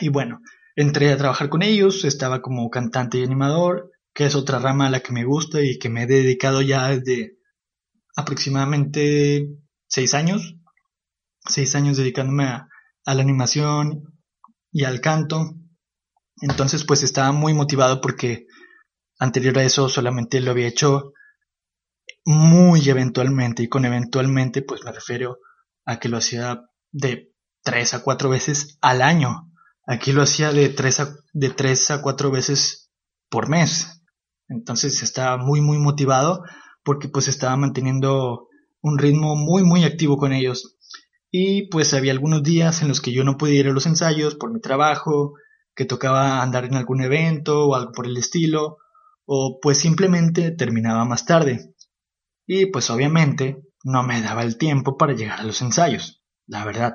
Y 0.00 0.08
bueno, 0.08 0.40
entré 0.76 1.12
a 1.12 1.16
trabajar 1.16 1.48
con 1.48 1.62
ellos, 1.62 2.04
estaba 2.04 2.42
como 2.42 2.70
cantante 2.70 3.18
y 3.18 3.24
animador, 3.24 3.90
que 4.14 4.26
es 4.26 4.34
otra 4.34 4.58
rama 4.58 4.86
a 4.86 4.90
la 4.90 5.00
que 5.00 5.12
me 5.12 5.24
gusta 5.24 5.62
y 5.62 5.78
que 5.78 5.88
me 5.88 6.02
he 6.02 6.06
dedicado 6.06 6.62
ya 6.62 6.88
desde 6.88 7.38
aproximadamente 8.16 9.48
6 9.88 10.14
años, 10.14 10.56
6 11.48 11.74
años 11.74 11.96
dedicándome 11.96 12.44
a, 12.44 12.68
a 13.04 13.14
la 13.14 13.22
animación 13.22 14.18
y 14.70 14.84
al 14.84 15.00
canto. 15.00 15.54
Entonces 16.40 16.84
pues 16.84 17.02
estaba 17.02 17.32
muy 17.32 17.54
motivado 17.54 18.00
porque 18.00 18.46
Anterior 19.22 19.56
a 19.58 19.62
eso 19.62 19.88
solamente 19.88 20.40
lo 20.40 20.50
había 20.50 20.66
hecho 20.66 21.12
muy 22.24 22.88
eventualmente 22.88 23.62
y 23.62 23.68
con 23.68 23.84
eventualmente 23.84 24.62
pues 24.62 24.84
me 24.84 24.90
refiero 24.90 25.38
a 25.84 26.00
que 26.00 26.08
lo 26.08 26.16
hacía 26.16 26.62
de 26.90 27.32
tres 27.62 27.94
a 27.94 28.02
cuatro 28.02 28.30
veces 28.30 28.78
al 28.80 29.00
año. 29.00 29.48
Aquí 29.86 30.10
lo 30.10 30.22
hacía 30.22 30.50
de 30.50 30.70
tres 30.70 30.98
a, 30.98 31.14
de 31.32 31.50
tres 31.50 31.88
a 31.92 32.02
cuatro 32.02 32.32
veces 32.32 32.90
por 33.30 33.48
mes. 33.48 34.02
Entonces 34.48 35.00
estaba 35.04 35.36
muy 35.36 35.60
muy 35.60 35.78
motivado 35.78 36.42
porque 36.82 37.08
pues 37.08 37.28
estaba 37.28 37.56
manteniendo 37.56 38.48
un 38.80 38.98
ritmo 38.98 39.36
muy 39.36 39.62
muy 39.62 39.84
activo 39.84 40.16
con 40.16 40.32
ellos. 40.32 40.78
Y 41.30 41.68
pues 41.68 41.94
había 41.94 42.10
algunos 42.10 42.42
días 42.42 42.82
en 42.82 42.88
los 42.88 43.00
que 43.00 43.12
yo 43.12 43.22
no 43.22 43.36
podía 43.36 43.60
ir 43.60 43.68
a 43.68 43.72
los 43.72 43.86
ensayos 43.86 44.34
por 44.34 44.52
mi 44.52 44.60
trabajo, 44.60 45.34
que 45.76 45.84
tocaba 45.84 46.42
andar 46.42 46.64
en 46.64 46.74
algún 46.74 47.02
evento 47.02 47.68
o 47.68 47.76
algo 47.76 47.92
por 47.92 48.06
el 48.08 48.16
estilo, 48.16 48.78
o 49.24 49.58
pues 49.60 49.78
simplemente 49.78 50.50
terminaba 50.50 51.04
más 51.04 51.24
tarde. 51.26 51.74
Y 52.46 52.66
pues 52.66 52.90
obviamente 52.90 53.62
no 53.84 54.02
me 54.02 54.20
daba 54.20 54.42
el 54.42 54.58
tiempo 54.58 54.96
para 54.96 55.14
llegar 55.14 55.40
a 55.40 55.44
los 55.44 55.62
ensayos, 55.62 56.22
la 56.46 56.64
verdad. 56.64 56.94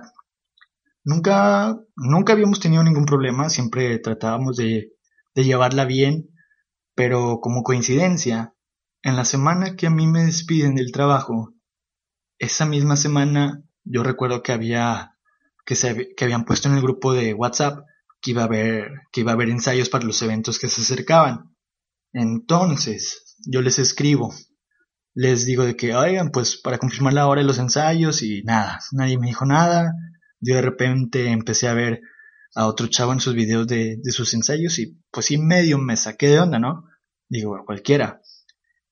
Nunca, 1.03 1.77
nunca 1.95 2.33
habíamos 2.33 2.59
tenido 2.59 2.83
ningún 2.83 3.05
problema, 3.05 3.49
siempre 3.49 3.97
tratábamos 3.99 4.57
de, 4.57 4.91
de 5.35 5.43
llevarla 5.43 5.85
bien, 5.85 6.29
pero 6.95 7.39
como 7.41 7.63
coincidencia, 7.63 8.53
en 9.03 9.15
la 9.15 9.23
semana 9.23 9.75
que 9.75 9.87
a 9.87 9.89
mí 9.89 10.07
me 10.07 10.25
despiden 10.25 10.75
del 10.75 10.91
trabajo, 10.91 11.53
esa 12.39 12.65
misma 12.65 12.97
semana 12.97 13.63
yo 13.83 14.03
recuerdo 14.03 14.43
que 14.43 14.51
había 14.51 15.15
que, 15.65 15.75
se, 15.75 16.13
que 16.15 16.23
habían 16.25 16.45
puesto 16.45 16.69
en 16.69 16.75
el 16.75 16.81
grupo 16.81 17.13
de 17.13 17.33
WhatsApp 17.33 17.85
que 18.21 18.31
iba 18.31 18.43
a 18.43 18.45
haber 18.45 18.91
que 19.11 19.21
iba 19.21 19.31
a 19.31 19.35
haber 19.35 19.49
ensayos 19.49 19.89
para 19.89 20.05
los 20.05 20.21
eventos 20.21 20.59
que 20.59 20.67
se 20.67 20.81
acercaban. 20.81 21.55
Entonces, 22.13 23.35
yo 23.45 23.61
les 23.61 23.79
escribo, 23.79 24.33
les 25.13 25.45
digo 25.45 25.65
de 25.65 25.75
que, 25.75 25.95
oigan, 25.95 26.31
pues 26.31 26.57
para 26.57 26.77
confirmar 26.77 27.13
la 27.13 27.27
hora 27.27 27.41
de 27.41 27.47
los 27.47 27.59
ensayos 27.59 28.21
y 28.21 28.43
nada, 28.43 28.79
nadie 28.91 29.17
me 29.17 29.27
dijo 29.27 29.45
nada. 29.45 29.93
Yo 30.39 30.55
de 30.55 30.61
repente 30.61 31.29
empecé 31.31 31.67
a 31.67 31.73
ver 31.73 32.01
a 32.55 32.67
otro 32.67 32.87
chavo 32.87 33.13
en 33.13 33.19
sus 33.19 33.33
videos 33.33 33.67
de, 33.67 33.97
de 34.01 34.11
sus 34.11 34.33
ensayos 34.33 34.77
y 34.79 34.99
pues 35.11 35.27
sí 35.27 35.37
medio 35.37 35.77
me 35.77 35.97
saqué 35.97 36.27
de 36.27 36.39
onda, 36.39 36.59
¿no? 36.59 36.85
Digo, 37.29 37.63
cualquiera. 37.65 38.21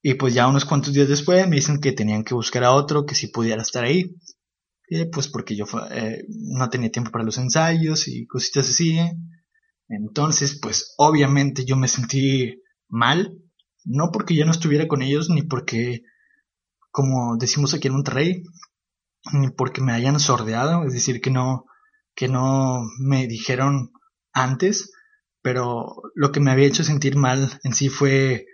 Y 0.02 0.16
pues 0.16 0.34
ya 0.34 0.48
unos 0.48 0.66
cuantos 0.66 0.94
días 0.94 1.08
después 1.08 1.48
me 1.48 1.56
dicen 1.56 1.80
que 1.80 1.92
tenían 1.92 2.24
que 2.24 2.36
buscar 2.36 2.64
a 2.64 2.74
otro 2.74 3.06
que 3.06 3.16
sí 3.16 3.28
pudiera 3.28 3.62
estar 3.62 3.84
ahí. 3.84 4.16
Y 4.88 5.06
pues 5.06 5.28
porque 5.28 5.56
yo 5.56 5.66
eh, 5.92 6.26
no 6.28 6.70
tenía 6.70 6.92
tiempo 6.92 7.12
para 7.12 7.24
los 7.24 7.38
ensayos 7.38 8.08
y 8.08 8.28
cositas 8.28 8.70
así. 8.70 9.00
Entonces, 9.88 10.60
pues 10.62 10.94
obviamente 10.98 11.66
yo 11.66 11.76
me 11.76 11.88
sentí 11.88 12.62
mal, 12.88 13.38
no 13.84 14.12
porque 14.12 14.36
ya 14.36 14.46
no 14.46 14.52
estuviera 14.52 14.88
con 14.88 15.02
ellos, 15.02 15.30
ni 15.30 15.44
porque, 15.44 16.04
como 16.92 17.38
decimos 17.38 17.74
aquí 17.74 17.88
en 17.88 17.94
Monterrey, 17.94 18.44
ni 19.34 19.50
porque 19.50 19.82
me 19.82 19.94
hayan 19.94 20.20
sordeado, 20.20 20.86
es 20.86 20.94
decir, 20.94 21.22
que 21.22 21.32
no, 21.32 21.66
que 22.16 22.28
no 22.28 22.84
me 23.00 23.28
dijeron 23.28 23.92
antes, 24.34 24.92
pero 25.42 26.02
lo 26.16 26.32
que 26.32 26.40
me 26.40 26.52
había 26.52 26.68
hecho 26.68 26.84
sentir 26.84 27.16
mal 27.16 27.60
en 27.64 27.74
sí 27.74 27.90
fue 27.90 28.46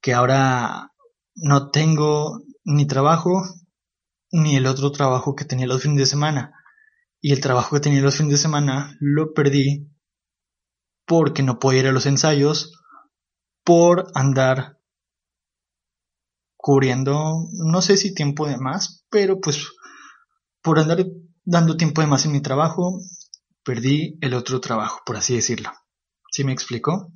que 0.00 0.14
ahora 0.14 0.92
no 1.34 1.70
tengo 1.70 2.42
ni 2.64 2.86
trabajo 2.86 3.42
ni 4.30 4.56
el 4.56 4.66
otro 4.66 4.92
trabajo 4.92 5.34
que 5.34 5.44
tenía 5.44 5.66
los 5.66 5.82
fines 5.82 5.98
de 5.98 6.06
semana. 6.06 6.52
Y 7.20 7.32
el 7.32 7.40
trabajo 7.40 7.74
que 7.74 7.80
tenía 7.80 8.02
los 8.02 8.16
fines 8.16 8.32
de 8.32 8.38
semana 8.38 8.96
lo 9.00 9.32
perdí 9.32 9.88
porque 11.06 11.42
no 11.42 11.58
podía 11.58 11.80
ir 11.80 11.86
a 11.88 11.92
los 11.92 12.06
ensayos 12.06 12.72
por 13.66 14.06
andar 14.14 14.78
cubriendo, 16.56 17.48
no 17.52 17.82
sé 17.82 17.96
si 17.96 18.14
tiempo 18.14 18.46
de 18.46 18.58
más, 18.58 19.04
pero 19.10 19.40
pues 19.40 19.58
por 20.62 20.78
andar 20.78 21.04
dando 21.44 21.76
tiempo 21.76 22.00
de 22.00 22.06
más 22.06 22.24
en 22.24 22.32
mi 22.32 22.40
trabajo, 22.40 23.00
perdí 23.64 24.18
el 24.20 24.34
otro 24.34 24.60
trabajo, 24.60 25.00
por 25.04 25.16
así 25.16 25.34
decirlo. 25.34 25.72
¿Sí 26.30 26.44
me 26.44 26.52
explico? 26.52 27.10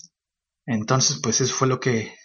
Entonces, 0.66 1.20
pues 1.22 1.40
eso 1.40 1.54
fue 1.54 1.68
lo 1.68 1.78
que 1.78 2.16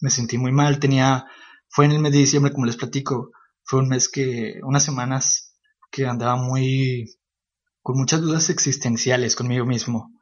me 0.00 0.10
sentí 0.10 0.36
muy 0.36 0.52
mal. 0.52 0.78
Tenía, 0.78 1.24
fue 1.70 1.86
en 1.86 1.92
el 1.92 2.00
mes 2.00 2.12
de 2.12 2.18
diciembre, 2.18 2.52
como 2.52 2.66
les 2.66 2.76
platico, 2.76 3.30
fue 3.64 3.80
un 3.80 3.88
mes 3.88 4.10
que, 4.10 4.60
unas 4.64 4.84
semanas 4.84 5.56
que 5.90 6.06
andaba 6.06 6.36
muy, 6.36 7.06
con 7.80 7.96
muchas 7.96 8.20
dudas 8.20 8.50
existenciales 8.50 9.34
conmigo 9.34 9.64
mismo. 9.64 10.12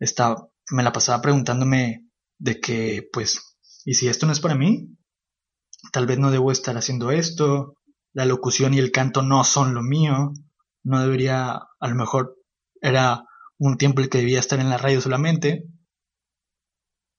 Estaba, 0.00 0.48
me 0.72 0.82
la 0.82 0.92
pasaba 0.92 1.22
preguntándome 1.22 2.09
de 2.40 2.58
que, 2.58 3.08
pues, 3.12 3.56
¿y 3.84 3.94
si 3.94 4.08
esto 4.08 4.26
no 4.26 4.32
es 4.32 4.40
para 4.40 4.56
mí? 4.56 4.96
Tal 5.92 6.06
vez 6.06 6.18
no 6.18 6.30
debo 6.30 6.50
estar 6.50 6.76
haciendo 6.76 7.10
esto, 7.10 7.76
la 8.12 8.24
locución 8.24 8.74
y 8.74 8.78
el 8.78 8.90
canto 8.90 9.22
no 9.22 9.44
son 9.44 9.74
lo 9.74 9.82
mío, 9.82 10.32
no 10.82 11.00
debería, 11.00 11.52
a 11.52 11.88
lo 11.88 11.94
mejor 11.94 12.36
era 12.80 13.24
un 13.58 13.76
tiempo 13.76 14.00
el 14.00 14.08
que 14.08 14.18
debía 14.18 14.40
estar 14.40 14.58
en 14.58 14.70
la 14.70 14.78
radio 14.78 15.00
solamente, 15.00 15.64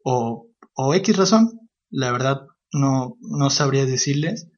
o, 0.03 0.47
o 0.73 0.93
X 0.95 1.15
razón, 1.15 1.69
la 1.89 2.11
verdad 2.11 2.41
no, 2.73 3.17
no 3.21 3.49
sabría 3.51 3.85
decirles, 3.85 4.49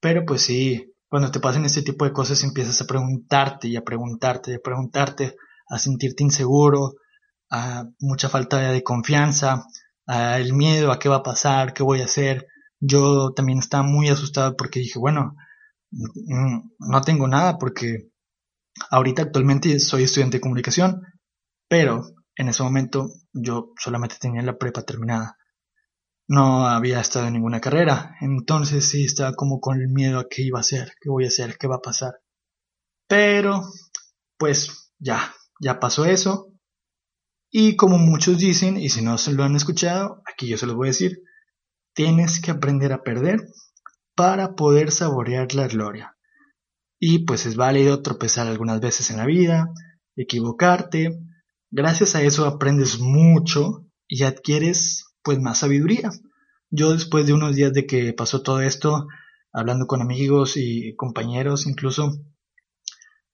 pero 0.00 0.24
pues 0.26 0.42
sí, 0.42 0.94
cuando 1.08 1.30
te 1.30 1.40
pasan 1.40 1.64
este 1.64 1.82
tipo 1.82 2.04
de 2.04 2.12
cosas 2.12 2.42
empiezas 2.42 2.80
a 2.80 2.86
preguntarte 2.86 3.68
y 3.68 3.76
a 3.76 3.84
preguntarte 3.84 4.50
y 4.50 4.54
a 4.54 4.60
preguntarte, 4.62 5.36
a 5.68 5.78
sentirte 5.78 6.24
inseguro, 6.24 6.96
a 7.50 7.84
mucha 8.00 8.28
falta 8.28 8.58
de 8.58 8.82
confianza, 8.82 9.64
el 10.08 10.54
miedo 10.54 10.90
a 10.90 10.98
qué 10.98 11.08
va 11.08 11.16
a 11.16 11.22
pasar, 11.22 11.74
qué 11.74 11.82
voy 11.82 12.00
a 12.00 12.06
hacer. 12.06 12.46
Yo 12.80 13.32
también 13.34 13.58
estaba 13.58 13.82
muy 13.82 14.08
asustado 14.08 14.56
porque 14.56 14.80
dije, 14.80 14.98
bueno, 14.98 15.34
mm, 15.90 16.70
no 16.78 17.00
tengo 17.02 17.28
nada 17.28 17.58
porque 17.58 18.10
ahorita 18.90 19.22
actualmente 19.22 19.78
soy 19.80 20.04
estudiante 20.04 20.38
de 20.38 20.40
comunicación, 20.40 21.02
pero 21.68 22.04
en 22.36 22.48
ese 22.48 22.62
momento 22.62 23.10
yo 23.32 23.72
solamente 23.78 24.16
tenía 24.20 24.42
la 24.42 24.56
prepa 24.56 24.82
terminada. 24.82 25.36
No 26.28 26.66
había 26.66 27.00
estado 27.00 27.26
en 27.26 27.34
ninguna 27.34 27.60
carrera, 27.60 28.14
entonces 28.20 28.88
sí 28.88 29.04
estaba 29.04 29.34
como 29.34 29.60
con 29.60 29.80
el 29.80 29.88
miedo 29.88 30.18
a 30.20 30.28
qué 30.28 30.42
iba 30.42 30.58
a 30.58 30.60
hacer, 30.60 30.92
qué 31.00 31.08
voy 31.08 31.24
a 31.24 31.28
hacer, 31.28 31.56
qué 31.58 31.66
va 31.66 31.76
a 31.76 31.82
pasar. 31.82 32.20
Pero, 33.08 33.62
pues 34.36 34.92
ya, 34.98 35.34
ya 35.60 35.80
pasó 35.80 36.04
eso. 36.04 36.52
Y 37.50 37.76
como 37.76 37.98
muchos 37.98 38.38
dicen, 38.38 38.76
y 38.76 38.90
si 38.90 39.02
no 39.02 39.16
se 39.16 39.32
lo 39.32 39.44
han 39.44 39.56
escuchado, 39.56 40.22
aquí 40.26 40.48
yo 40.48 40.58
se 40.58 40.66
los 40.66 40.76
voy 40.76 40.88
a 40.88 40.90
decir, 40.90 41.22
tienes 41.94 42.40
que 42.40 42.50
aprender 42.50 42.92
a 42.92 43.02
perder 43.02 43.40
para 44.14 44.54
poder 44.54 44.90
saborear 44.90 45.54
la 45.54 45.66
gloria. 45.66 46.16
Y 47.00 47.20
pues 47.20 47.46
es 47.46 47.56
válido 47.56 48.02
tropezar 48.02 48.48
algunas 48.48 48.80
veces 48.80 49.10
en 49.10 49.16
la 49.18 49.26
vida, 49.26 49.72
equivocarte. 50.16 51.18
Gracias 51.70 52.14
a 52.14 52.22
eso 52.22 52.44
aprendes 52.44 52.98
mucho 52.98 53.86
y 54.06 54.24
adquieres 54.24 55.06
pues 55.22 55.38
más 55.38 55.58
sabiduría. 55.58 56.10
Yo 56.70 56.92
después 56.92 57.26
de 57.26 57.32
unos 57.32 57.56
días 57.56 57.72
de 57.72 57.86
que 57.86 58.12
pasó 58.12 58.42
todo 58.42 58.60
esto, 58.60 59.06
hablando 59.52 59.86
con 59.86 60.02
amigos 60.02 60.56
y 60.56 60.94
compañeros 60.96 61.66
incluso, 61.66 62.12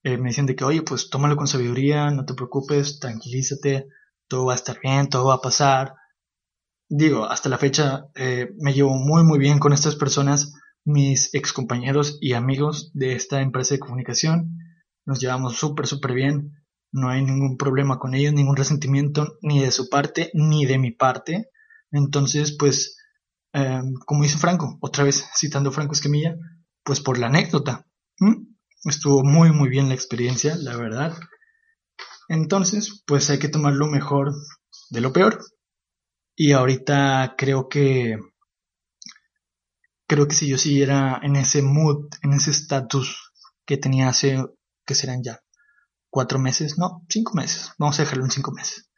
eh, 0.05 0.19
me 0.19 0.29
dicen 0.29 0.47
de 0.47 0.55
que, 0.55 0.65
oye, 0.65 0.83
pues 0.83 1.09
tómalo 1.09 1.37
con 1.37 1.47
sabiduría, 1.47 2.11
no 2.11 2.25
te 2.25 2.35
preocupes, 2.35 3.01
tranquilízate, 3.01 3.89
todo 4.29 4.47
va 4.47 4.53
a 4.53 4.57
estar 4.57 4.79
bien, 4.83 5.09
todo 5.09 5.27
va 5.27 5.35
a 5.35 5.41
pasar. 5.41 5.95
Digo, 6.89 7.25
hasta 7.25 7.49
la 7.49 7.59
fecha 7.59 8.07
eh, 8.15 8.51
me 8.59 8.73
llevo 8.73 8.95
muy 8.95 9.25
muy 9.25 9.39
bien 9.39 9.59
con 9.59 9.73
estas 9.73 9.97
personas, 9.97 10.53
mis 10.85 11.35
ex 11.35 11.53
compañeros 11.53 12.19
y 12.21 12.35
amigos 12.35 12.91
de 12.95 13.15
esta 13.15 13.41
empresa 13.41 13.75
de 13.75 13.81
comunicación. 13.81 14.59
Nos 15.07 15.21
llevamos 15.21 15.57
súper 15.57 15.87
súper 15.87 16.15
bien, 16.15 16.53
no 16.93 17.09
hay 17.09 17.25
ningún 17.25 17.57
problema 17.57 17.99
con 17.99 18.15
ellos, 18.15 18.33
ningún 18.33 18.57
resentimiento 18.57 19.37
ni 19.43 19.61
de 19.61 19.71
su 19.71 19.89
parte 19.89 20.31
ni 20.35 20.65
de 20.65 20.79
mi 20.79 20.93
parte. 20.93 21.51
Entonces, 21.91 22.57
pues, 22.59 22.97
em, 23.53 23.95
como 24.07 24.23
dice 24.23 24.39
Franco, 24.39 24.79
otra 24.81 25.05
vez 25.05 25.25
citando 25.37 25.73
Franco 25.73 25.95
Esquemilla, 25.95 26.37
pues 26.85 27.01
por 27.01 27.19
la 27.19 27.27
anécdota. 27.27 27.87
Estuvo 28.85 29.25
muy, 29.25 29.51
muy 29.51 29.69
bien 29.69 29.89
la 29.89 29.95
experiencia, 29.95 30.57
la 30.57 30.77
verdad. 30.77 31.15
Entonces, 32.29 33.03
pues 33.07 33.31
hay 33.31 33.39
que 33.39 33.49
tomar 33.49 33.75
lo 33.75 33.87
mejor 33.87 34.33
de 34.91 35.01
lo 35.01 35.13
peor. 35.13 35.45
Y 36.37 36.53
ahorita 36.53 37.35
creo 37.39 37.69
que 37.69 38.19
creo 40.07 40.29
que 40.29 40.35
si 40.35 40.49
yo 40.49 40.59
siguiera 40.59 41.21
en 41.23 41.37
ese 41.37 41.63
mood, 41.63 42.09
en 42.23 42.35
ese 42.35 42.51
estatus 42.51 43.33
que 43.67 43.77
tenía 43.77 44.09
hace, 44.09 44.45
que 44.85 44.95
serán 44.95 45.23
ya 45.23 45.41
cuatro 46.11 46.39
meses, 46.39 46.79
no, 46.79 47.03
cinco 47.09 47.35
meses, 47.35 47.73
vamos 47.79 47.99
a 47.99 48.03
dejarlo 48.03 48.25
en 48.25 48.31
cinco 48.31 48.53
meses 48.53 48.89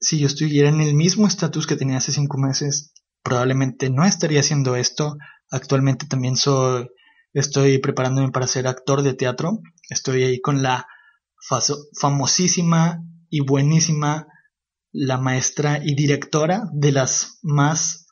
si 0.00 0.18
yo 0.18 0.26
estuviera 0.26 0.68
en 0.68 0.80
el 0.80 0.94
mismo 0.94 1.26
estatus 1.26 1.66
que 1.66 1.76
tenía 1.76 1.98
hace 1.98 2.12
cinco 2.12 2.38
meses, 2.38 2.92
probablemente 3.22 3.90
no 3.90 4.04
estaría 4.04 4.40
haciendo 4.40 4.76
esto. 4.76 5.16
Actualmente 5.50 6.06
también 6.06 6.36
soy, 6.36 6.88
estoy 7.32 7.78
preparándome 7.78 8.30
para 8.30 8.46
ser 8.46 8.66
actor 8.66 9.02
de 9.02 9.14
teatro. 9.14 9.60
Estoy 9.90 10.24
ahí 10.24 10.40
con 10.40 10.62
la 10.62 10.86
famosísima 11.40 13.02
y 13.30 13.40
buenísima, 13.40 14.26
la 14.92 15.18
maestra 15.18 15.80
y 15.84 15.94
directora 15.94 16.68
de 16.72 16.92
las 16.92 17.38
más 17.42 18.06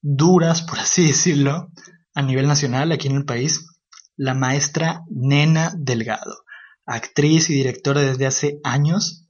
duras, 0.00 0.62
por 0.62 0.78
así 0.78 1.06
decirlo, 1.06 1.70
a 2.14 2.22
nivel 2.22 2.46
nacional 2.46 2.92
aquí 2.92 3.08
en 3.08 3.16
el 3.16 3.24
país, 3.24 3.66
la 4.16 4.34
maestra 4.34 5.04
Nena 5.08 5.72
Delgado, 5.76 6.44
actriz 6.86 7.50
y 7.50 7.54
directora 7.54 8.00
desde 8.02 8.26
hace 8.26 8.60
años 8.64 9.28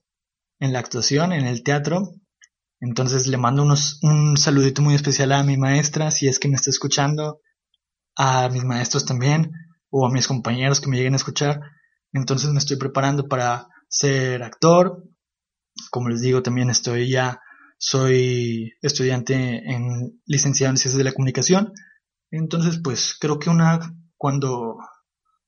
en 0.59 0.73
la 0.73 0.79
actuación, 0.81 1.33
en 1.33 1.47
el 1.47 1.63
teatro. 1.63 2.15
Entonces 2.81 3.27
le 3.27 3.37
mando 3.37 3.63
unos, 3.63 3.99
un 4.03 4.37
saludito 4.37 4.83
muy 4.83 4.95
especial 4.95 5.33
a 5.33 5.43
mi 5.43 5.57
maestra, 5.57 6.11
si 6.11 6.29
es 6.29 6.39
que 6.39 6.49
me 6.49 6.57
está 6.57 6.71
escuchando, 6.71 7.41
a 8.17 8.49
mis 8.49 8.65
maestros 8.65 9.05
también, 9.05 9.53
o 9.91 10.07
a 10.07 10.11
mis 10.11 10.27
compañeros 10.27 10.81
que 10.81 10.89
me 10.89 10.97
lleguen 10.97 11.15
a 11.15 11.17
escuchar. 11.17 11.61
Entonces 12.13 12.51
me 12.51 12.59
estoy 12.59 12.77
preparando 12.77 13.29
para 13.29 13.69
ser 13.89 14.43
actor. 14.43 15.05
Como 15.91 16.09
les 16.09 16.21
digo, 16.21 16.43
también 16.43 16.71
estoy 16.71 17.11
ya, 17.11 17.41
soy 17.79 18.73
estudiante 18.83 19.35
en 19.35 20.21
licenciado 20.27 20.71
en 20.71 20.79
ciencias 20.79 20.99
de 20.99 21.05
la 21.05 21.13
comunicación. 21.13 21.73
Entonces, 22.31 22.81
pues 22.83 23.17
creo 23.19 23.39
que 23.39 23.51
una, 23.51 23.95
cuando 24.17 24.77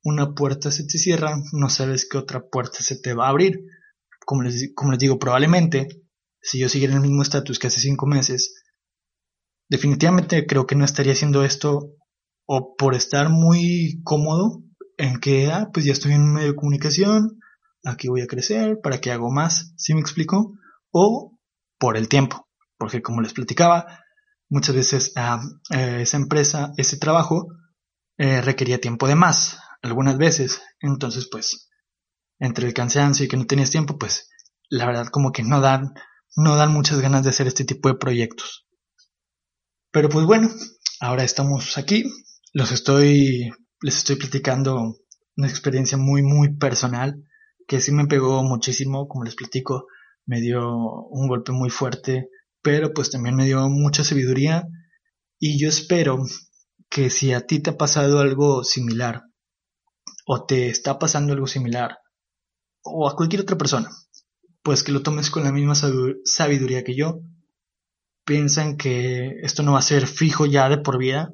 una 0.03 0.35
puerta 0.35 0.71
se 0.71 0.85
te 0.85 0.99
cierra, 0.99 1.37
no 1.53 1.69
sabes 1.69 2.09
qué 2.09 2.19
otra 2.19 2.49
puerta 2.49 2.79
se 2.81 2.97
te 2.97 3.13
va 3.13 3.27
a 3.27 3.31
abrir 3.31 3.61
como 4.31 4.43
les, 4.43 4.73
como 4.75 4.93
les 4.93 5.01
digo, 5.01 5.19
probablemente, 5.19 5.89
si 6.41 6.61
yo 6.61 6.69
siguiera 6.69 6.93
en 6.93 6.99
el 6.99 7.09
mismo 7.09 7.23
estatus 7.23 7.59
que 7.59 7.67
hace 7.67 7.81
cinco 7.81 8.07
meses, 8.07 8.63
definitivamente 9.69 10.47
creo 10.47 10.67
que 10.69 10.77
no 10.77 10.85
estaría 10.85 11.15
haciendo 11.15 11.43
esto 11.43 11.97
o 12.47 12.77
por 12.77 12.95
estar 12.95 13.29
muy 13.29 14.01
cómodo 14.05 14.63
en 15.01 15.19
que, 15.19 15.51
ah, 15.51 15.71
pues 15.73 15.87
ya 15.87 15.93
estoy 15.93 16.13
en 16.13 16.23
un 16.23 16.35
medio 16.35 16.49
de 16.49 16.57
comunicación, 16.57 17.41
aquí 17.85 18.09
voy 18.09 18.21
a 18.21 18.27
crecer, 18.27 18.81
para 18.83 19.01
que 19.01 19.11
hago 19.11 19.31
más, 19.31 19.73
¿sí 19.77 19.95
me 19.95 20.01
explico? 20.01 20.53
O 20.93 21.39
por 21.79 21.97
el 21.97 22.09
tiempo, 22.09 22.47
porque 22.77 23.01
como 23.01 23.23
les 23.23 23.33
platicaba, 23.33 24.05
muchas 24.51 24.75
veces 24.75 25.13
ah, 25.17 25.41
eh, 25.71 26.03
esa 26.03 26.19
empresa, 26.19 26.73
ese 26.77 26.99
trabajo, 26.99 27.47
eh, 28.19 28.43
requería 28.43 28.79
tiempo 28.79 29.09
de 29.09 29.15
más, 29.15 29.59
algunas 29.81 30.19
veces, 30.19 30.61
entonces 30.81 31.29
pues 31.31 31.71
entre 32.39 32.67
el 32.67 32.75
cansancio 32.75 33.25
y 33.25 33.29
que 33.29 33.39
no 33.39 33.47
tenías 33.47 33.71
tiempo, 33.71 33.97
pues 33.99 34.29
la 34.69 34.85
verdad 34.85 35.07
como 35.07 35.33
que 35.33 35.43
no 35.43 35.63
dan, 35.63 35.95
no 36.37 36.57
dan 36.57 36.73
muchas 36.73 37.01
ganas 37.01 37.25
de 37.25 37.31
hacer 37.31 37.47
este 37.47 37.65
tipo 37.65 37.89
de 37.89 37.95
proyectos. 37.95 38.67
Pero 39.91 40.11
pues 40.11 40.27
bueno, 40.27 40.51
ahora 41.01 41.25
estamos 41.25 41.79
aquí, 41.79 42.05
los 42.53 42.71
estoy, 42.71 43.51
les 43.83 43.97
estoy 43.97 44.17
platicando 44.17 44.97
una 45.37 45.49
experiencia 45.49 45.97
muy, 45.97 46.23
muy 46.23 46.57
personal 46.57 47.25
que 47.67 47.81
sí 47.81 47.93
me 47.93 48.07
pegó 48.07 48.43
muchísimo, 48.43 49.07
como 49.07 49.25
les 49.25 49.37
platico, 49.37 49.87
me 50.27 50.41
dio 50.41 50.75
un 51.09 51.29
golpe 51.29 51.53
muy 51.53 51.71
fuerte, 51.71 52.29
pero 52.63 52.93
pues 52.93 53.11
también 53.11 53.37
me 53.37 53.45
dio 53.45 53.69
mucha 53.69 54.05
sabiduría 54.05 54.67
y 55.39 55.59
yo 55.59 55.69
espero 55.69 56.19
que 56.89 57.11
si 57.11 57.33
a 57.33 57.47
ti 57.47 57.61
te 57.61 57.71
ha 57.71 57.79
pasado 57.79 58.19
algo 58.19 58.65
similar 58.65 59.23
o 60.27 60.45
te 60.45 60.69
está 60.69 60.99
pasando 60.99 61.33
algo 61.33 61.47
similar 61.47 61.99
o 62.83 63.09
a 63.09 63.15
cualquier 63.15 63.43
otra 63.43 63.57
persona, 63.57 63.89
pues 64.63 64.83
que 64.83 64.93
lo 64.93 65.03
tomes 65.03 65.31
con 65.31 65.45
la 65.45 65.53
misma 65.53 65.75
sabiduría 66.25 66.85
que 66.85 66.97
yo. 66.97 67.21
Piensan 68.25 68.77
que 68.77 69.37
esto 69.43 69.63
no 69.63 69.73
va 69.73 69.79
a 69.79 69.83
ser 69.83 70.07
fijo 70.07 70.45
ya 70.45 70.69
de 70.69 70.79
por 70.79 70.99
vida, 70.99 71.33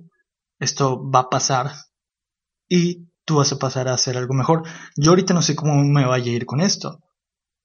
esto 0.59 1.03
va 1.11 1.21
a 1.21 1.31
pasar 1.31 1.73
y 2.69 3.09
tú 3.25 3.37
vas 3.37 3.53
a 3.53 3.59
pasar 3.59 3.89
a 3.89 3.95
hacer 3.95 4.17
algo 4.17 4.35
mejor. 4.35 4.63
Yo 4.97 5.11
ahorita 5.11 5.35
no 5.35 5.43
sé 5.43 5.55
cómo 5.55 5.83
me 5.85 6.07
vaya 6.07 6.31
a 6.31 6.35
ir 6.35 6.47
con 6.47 6.61
esto. 6.61 7.03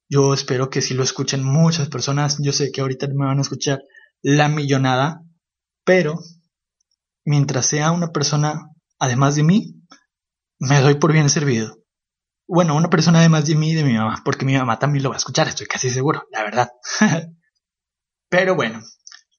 Yo 0.10 0.34
espero 0.34 0.70
que 0.70 0.82
si 0.82 0.94
lo 0.94 1.04
escuchen 1.04 1.44
muchas 1.44 1.88
personas, 1.88 2.38
yo 2.42 2.52
sé 2.52 2.72
que 2.72 2.82
ahorita 2.82 3.08
me 3.08 3.26
van 3.26 3.38
a 3.38 3.42
escuchar 3.42 3.82
la 4.22 4.50
millonada, 4.50 5.24
pero 5.86 6.20
mientras 7.24 7.66
sea 7.66 7.92
una 7.92 8.12
persona 8.12 8.70
además 9.00 9.36
de 9.36 9.44
mí, 9.44 9.82
me 10.60 10.82
doy 10.82 10.96
por 10.96 11.14
bien 11.14 11.30
servido. 11.30 11.78
Bueno, 12.48 12.76
una 12.76 12.90
persona 12.90 13.20
además 13.20 13.46
de 13.46 13.56
mí 13.56 13.72
y 13.72 13.76
de 13.76 13.86
mi 13.86 13.94
mamá, 13.94 14.22
porque 14.26 14.46
mi 14.46 14.58
mamá 14.58 14.78
también 14.78 15.04
lo 15.04 15.10
va 15.10 15.16
a 15.16 15.18
escuchar, 15.18 15.48
estoy 15.48 15.68
casi 15.68 15.90
seguro, 15.90 16.28
la 16.32 16.44
verdad. 16.44 16.70
Pero 18.30 18.56
bueno, 18.56 18.82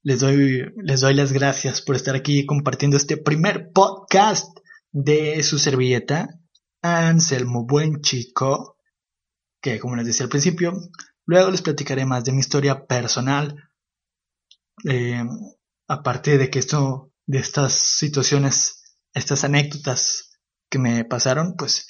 les 0.02 0.20
doy, 0.20 0.72
les 0.76 1.00
doy 1.00 1.14
las 1.14 1.32
gracias 1.32 1.82
por 1.82 1.96
estar 1.96 2.16
aquí 2.16 2.46
compartiendo 2.46 2.96
este 2.96 3.16
primer 3.16 3.70
podcast 3.72 4.48
de 4.92 5.42
su 5.42 5.58
servilleta, 5.58 6.28
Anselmo 6.82 7.64
Buen 7.64 8.02
Chico, 8.02 8.76
que 9.60 9.80
como 9.80 9.96
les 9.96 10.06
decía 10.06 10.24
al 10.24 10.30
principio, 10.30 10.74
luego 11.24 11.50
les 11.50 11.62
platicaré 11.62 12.04
más 12.04 12.24
de 12.24 12.32
mi 12.32 12.40
historia 12.40 12.86
personal, 12.86 13.70
eh, 14.84 15.24
aparte 15.88 16.38
de 16.38 16.50
que 16.50 16.58
esto, 16.58 17.10
de 17.26 17.38
estas 17.38 17.72
situaciones, 17.72 18.96
estas 19.14 19.44
anécdotas 19.44 20.38
que 20.68 20.78
me 20.78 21.04
pasaron, 21.04 21.54
pues 21.56 21.86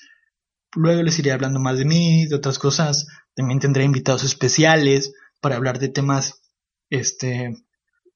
luego 0.75 1.03
les 1.03 1.19
iré 1.19 1.33
hablando 1.33 1.61
más 1.61 1.79
de 1.79 1.85
mí, 1.85 2.27
de 2.27 2.37
otras 2.37 2.59
cosas. 2.59 3.07
También 3.35 3.61
tendré 3.61 3.85
invitados 3.85 4.25
especiales 4.25 5.13
para 5.41 5.57
hablar 5.57 5.79
de 5.79 5.89
temas, 5.89 6.43
este, 6.91 7.57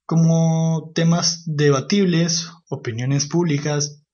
como 0.05 0.93
temas 0.95 1.43
debatibles, 1.47 2.51
opiniones 2.69 3.27
públicas 3.27 4.06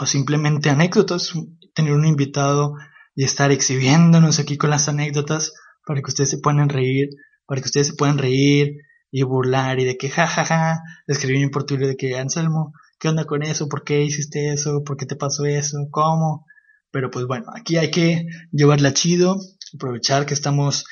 o 0.00 0.06
simplemente 0.06 0.70
anécdotas. 0.70 1.32
Tener 1.74 1.92
un 1.92 2.06
invitado 2.06 2.74
y 3.14 3.24
estar 3.24 3.50
exhibiéndonos 3.50 4.38
aquí 4.38 4.56
con 4.56 4.70
las 4.70 4.88
anécdotas 4.88 5.52
para 5.84 6.00
que 6.00 6.08
ustedes 6.08 6.30
se 6.30 6.38
puedan 6.38 6.68
reír, 6.68 7.08
para 7.46 7.60
que 7.60 7.66
ustedes 7.66 7.88
se 7.88 7.94
puedan 7.94 8.18
reír 8.18 8.76
y 9.10 9.22
burlar 9.22 9.80
y 9.80 9.84
de 9.84 9.96
que 9.96 10.10
jajaja, 10.10 10.44
ja, 10.44 10.82
ja, 11.06 11.50
por 11.50 11.64
Twitter 11.64 11.88
de 11.88 11.96
que 11.96 12.18
Anselmo, 12.18 12.72
¿qué 12.98 13.08
onda 13.08 13.24
con 13.24 13.42
eso? 13.42 13.68
¿Por 13.68 13.84
qué 13.84 14.02
hiciste 14.02 14.52
eso? 14.52 14.82
¿Por 14.84 14.96
qué 14.96 15.06
te 15.06 15.16
pasó 15.16 15.46
eso? 15.46 15.78
¿Cómo? 15.90 16.46
Pero 16.90 17.10
pues 17.10 17.26
bueno, 17.26 17.46
aquí 17.54 17.76
hay 17.76 17.90
que 17.90 18.26
llevarla 18.52 18.92
chido, 18.92 19.38
aprovechar 19.74 20.26
que 20.26 20.34
estamos 20.34 20.84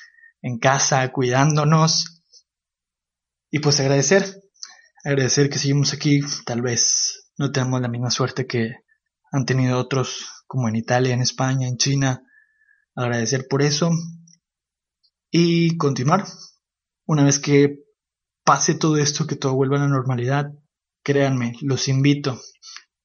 en 0.42 0.58
casa 0.58 1.10
cuidándonos 1.12 2.22
y 3.50 3.58
pues 3.60 3.80
agradecer, 3.80 4.42
agradecer 5.04 5.48
que 5.48 5.58
seguimos 5.58 5.92
aquí, 5.92 6.20
tal 6.44 6.62
vez 6.62 7.30
no 7.38 7.52
tenemos 7.52 7.80
la 7.80 7.88
misma 7.88 8.10
suerte 8.10 8.46
que 8.46 8.85
han 9.32 9.44
tenido 9.44 9.78
otros 9.78 10.44
como 10.46 10.68
en 10.68 10.76
Italia, 10.76 11.14
en 11.14 11.20
España, 11.20 11.68
en 11.68 11.76
China, 11.76 12.22
agradecer 12.94 13.46
por 13.48 13.62
eso 13.62 13.90
y 15.30 15.76
continuar. 15.76 16.24
Una 17.06 17.24
vez 17.24 17.38
que 17.38 17.80
pase 18.44 18.74
todo 18.74 18.96
esto, 18.96 19.26
que 19.26 19.36
todo 19.36 19.54
vuelva 19.54 19.76
a 19.76 19.80
la 19.80 19.88
normalidad, 19.88 20.52
créanme, 21.02 21.54
los 21.60 21.88
invito. 21.88 22.40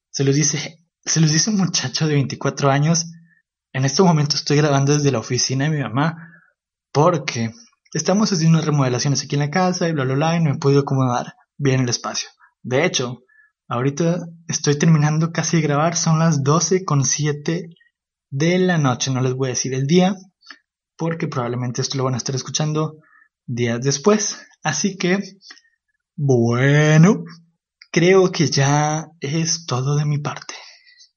Se 0.10 0.24
los 0.24 0.36
dice, 0.36 0.80
se 1.04 1.20
los 1.20 1.32
dice 1.32 1.50
un 1.50 1.58
muchacho 1.58 2.08
de 2.08 2.16
24 2.16 2.70
años. 2.72 3.12
En 3.74 3.86
este 3.86 4.04
momento 4.04 4.36
estoy 4.36 4.58
grabando 4.58 4.94
desde 4.94 5.12
la 5.12 5.20
oficina 5.20 5.66
de 5.66 5.72
mi 5.72 5.82
mamá 5.82 6.28
porque 6.92 7.52
estamos 7.94 8.32
haciendo 8.32 8.58
unas 8.58 8.66
remodelaciones 8.66 9.24
aquí 9.24 9.36
en 9.36 9.42
la 9.42 9.50
casa 9.50 9.88
y 9.88 9.94
bla 9.94 10.04
bla 10.04 10.16
bla 10.16 10.36
y 10.38 10.44
no 10.44 10.52
he 10.52 10.58
podido 10.58 10.82
acomodar 10.82 11.36
bien 11.58 11.82
el 11.82 11.90
espacio. 11.90 12.30
De 12.62 12.86
hecho, 12.86 13.24
ahorita 13.72 14.20
estoy 14.48 14.78
terminando 14.78 15.32
casi 15.32 15.58
de 15.58 15.64
grabar, 15.64 15.96
son 15.96 16.20
las 16.20 16.44
12 16.44 16.84
con 16.84 17.06
7 17.06 17.70
de 18.30 18.60
la 18.60 18.78
noche, 18.78 19.12
no 19.12 19.22
les 19.22 19.34
voy 19.34 19.48
a 19.48 19.56
decir 19.56 19.74
el 19.74 19.88
día 19.88 20.16
porque 20.98 21.28
probablemente 21.28 21.82
esto 21.82 21.98
lo 21.98 22.04
van 22.04 22.14
a 22.14 22.18
estar 22.18 22.36
escuchando 22.36 22.98
días 23.48 23.82
después. 23.82 24.38
Así 24.62 24.98
que, 24.98 25.18
bueno, 26.16 27.24
creo 27.92 28.32
que 28.32 28.46
ya 28.46 29.08
es 29.20 29.66
todo 29.66 29.96
de 29.96 30.06
mi 30.06 30.20
parte. 30.20 30.54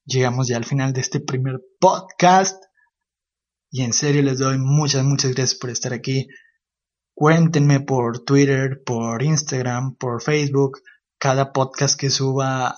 Llegamos 0.06 0.48
ya 0.48 0.56
al 0.56 0.64
final 0.64 0.94
de 0.94 1.02
este 1.02 1.20
primer 1.20 1.60
podcast. 1.80 2.62
Y 3.70 3.82
en 3.82 3.92
serio 3.92 4.22
les 4.22 4.38
doy 4.38 4.56
muchas, 4.58 5.04
muchas 5.04 5.32
gracias 5.34 5.58
por 5.58 5.68
estar 5.68 5.92
aquí. 5.92 6.28
Cuéntenme 7.14 7.80
por 7.80 8.24
Twitter, 8.24 8.80
por 8.86 9.22
Instagram, 9.22 9.96
por 9.96 10.22
Facebook. 10.22 10.78
Cada 11.24 11.54
podcast 11.54 11.98
que 11.98 12.10
suba 12.10 12.76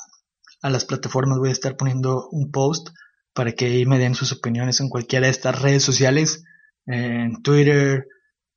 a 0.63 0.71
las 0.71 0.85
plataformas 0.85 1.41
voy 1.41 1.49
a 1.49 1.53
estar 1.53 1.77
poniendo 1.77 2.29
un 2.31 2.53
post 2.53 2.91
para 3.35 3.51
que 3.51 3.65
ahí 3.65 3.87
me 3.87 3.99
den 3.99 4.15
sus 4.15 4.31
opiniones 4.31 4.79
en 4.79 4.89
cualquiera 4.89 5.27
de 5.27 5.33
estas 5.33 5.61
redes 5.61 5.83
sociales. 5.83 6.45
En 6.87 7.43
Twitter, 7.43 8.07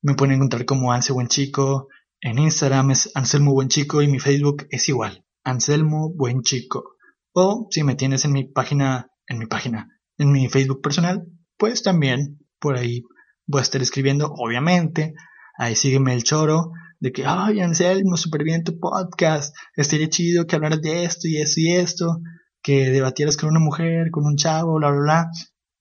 me 0.03 0.13
pueden 0.13 0.35
encontrar 0.35 0.65
como 0.65 0.93
Anse 0.93 1.11
Buen 1.11 1.27
Chico. 1.27 1.87
En 2.21 2.37
Instagram 2.37 2.91
es 2.91 3.09
Anselmo 3.15 3.51
Buen 3.53 3.69
Chico 3.69 4.03
y 4.03 4.07
mi 4.07 4.19
Facebook 4.19 4.67
es 4.69 4.87
igual, 4.89 5.25
Anselmo 5.43 6.13
Buen 6.13 6.43
Chico. 6.43 6.95
O 7.33 7.65
si 7.71 7.81
me 7.81 7.95
tienes 7.95 8.25
en 8.25 8.33
mi 8.33 8.43
página, 8.43 9.09
en 9.25 9.39
mi 9.39 9.47
página, 9.47 9.87
en 10.19 10.31
mi 10.31 10.49
Facebook 10.49 10.83
personal, 10.83 11.25
pues 11.57 11.81
también 11.81 12.37
por 12.59 12.77
ahí 12.77 13.01
voy 13.47 13.57
a 13.57 13.63
estar 13.63 13.81
escribiendo, 13.81 14.31
obviamente. 14.37 15.15
Ahí 15.57 15.75
sígueme 15.75 16.13
el 16.13 16.23
choro 16.23 16.73
de 16.99 17.11
que, 17.11 17.25
ay, 17.25 17.61
Anselmo, 17.61 18.17
súper 18.17 18.43
bien 18.43 18.63
tu 18.63 18.79
podcast. 18.79 19.55
Estaría 19.75 20.09
chido 20.09 20.45
que 20.45 20.55
hablaras 20.55 20.81
de 20.81 21.03
esto 21.03 21.27
y 21.27 21.37
esto 21.37 21.59
y 21.59 21.71
esto. 21.71 22.21
Que 22.61 22.89
debatieras 22.89 23.37
con 23.37 23.49
una 23.49 23.59
mujer, 23.59 24.11
con 24.11 24.25
un 24.25 24.35
chavo, 24.35 24.75
bla, 24.75 24.91
bla, 24.91 25.01
bla. 25.01 25.31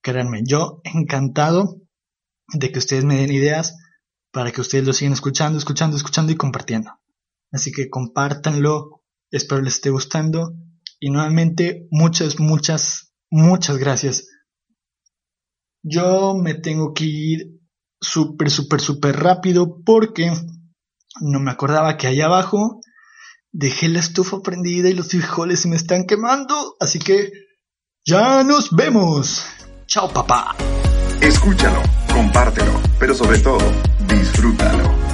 Créanme, 0.01 0.43
yo 0.45 0.81
encantado 0.85 1.83
de 2.55 2.71
que 2.71 2.79
ustedes 2.79 3.05
me 3.05 3.17
den 3.17 3.33
ideas 3.33 3.77
para 4.33 4.53
que 4.53 4.61
ustedes 4.61 4.87
lo 4.87 4.93
sigan 4.93 5.13
escuchando, 5.13 5.59
escuchando, 5.59 5.97
escuchando 5.97 6.33
y 6.33 6.37
compartiendo. 6.37 6.93
Así 7.51 7.73
que 7.73 7.89
compártanlo, 7.91 9.03
espero 9.31 9.63
les 9.63 9.75
esté 9.75 9.91
gustando 9.91 10.55
y 11.01 11.11
nuevamente 11.11 11.89
muchas, 11.91 12.39
muchas, 12.39 13.13
muchas 13.31 13.79
gracias. 13.79 14.29
Yo 15.83 16.37
me 16.37 16.55
tengo 16.55 16.93
que 16.93 17.05
ir 17.05 17.61
súper, 18.01 18.51
súper, 18.51 18.81
súper 18.81 19.17
rápido 19.17 19.83
porque 19.85 20.33
no 21.21 21.41
me 21.41 21.51
acordaba 21.51 21.97
que 21.97 22.07
allá 22.07 22.27
abajo 22.27 22.81
dejé 23.53 23.89
la 23.89 24.01
estufa 24.01 24.41
prendida 24.43 24.89
y 24.89 24.95
los 24.95 25.09
frijoles 25.09 25.61
se 25.61 25.69
me 25.69 25.77
están 25.77 26.07
quemando. 26.07 26.77
Así 26.81 26.99
que 26.99 27.31
ya 28.05 28.45
nos 28.45 28.75
vemos. 28.75 29.45
Chao 29.87 30.13
papá. 30.13 30.55
Escúchalo, 31.21 31.83
compártelo, 32.13 32.81
pero 32.99 33.15
sobre 33.15 33.39
todo, 33.39 33.61
disfrútalo. 34.07 35.08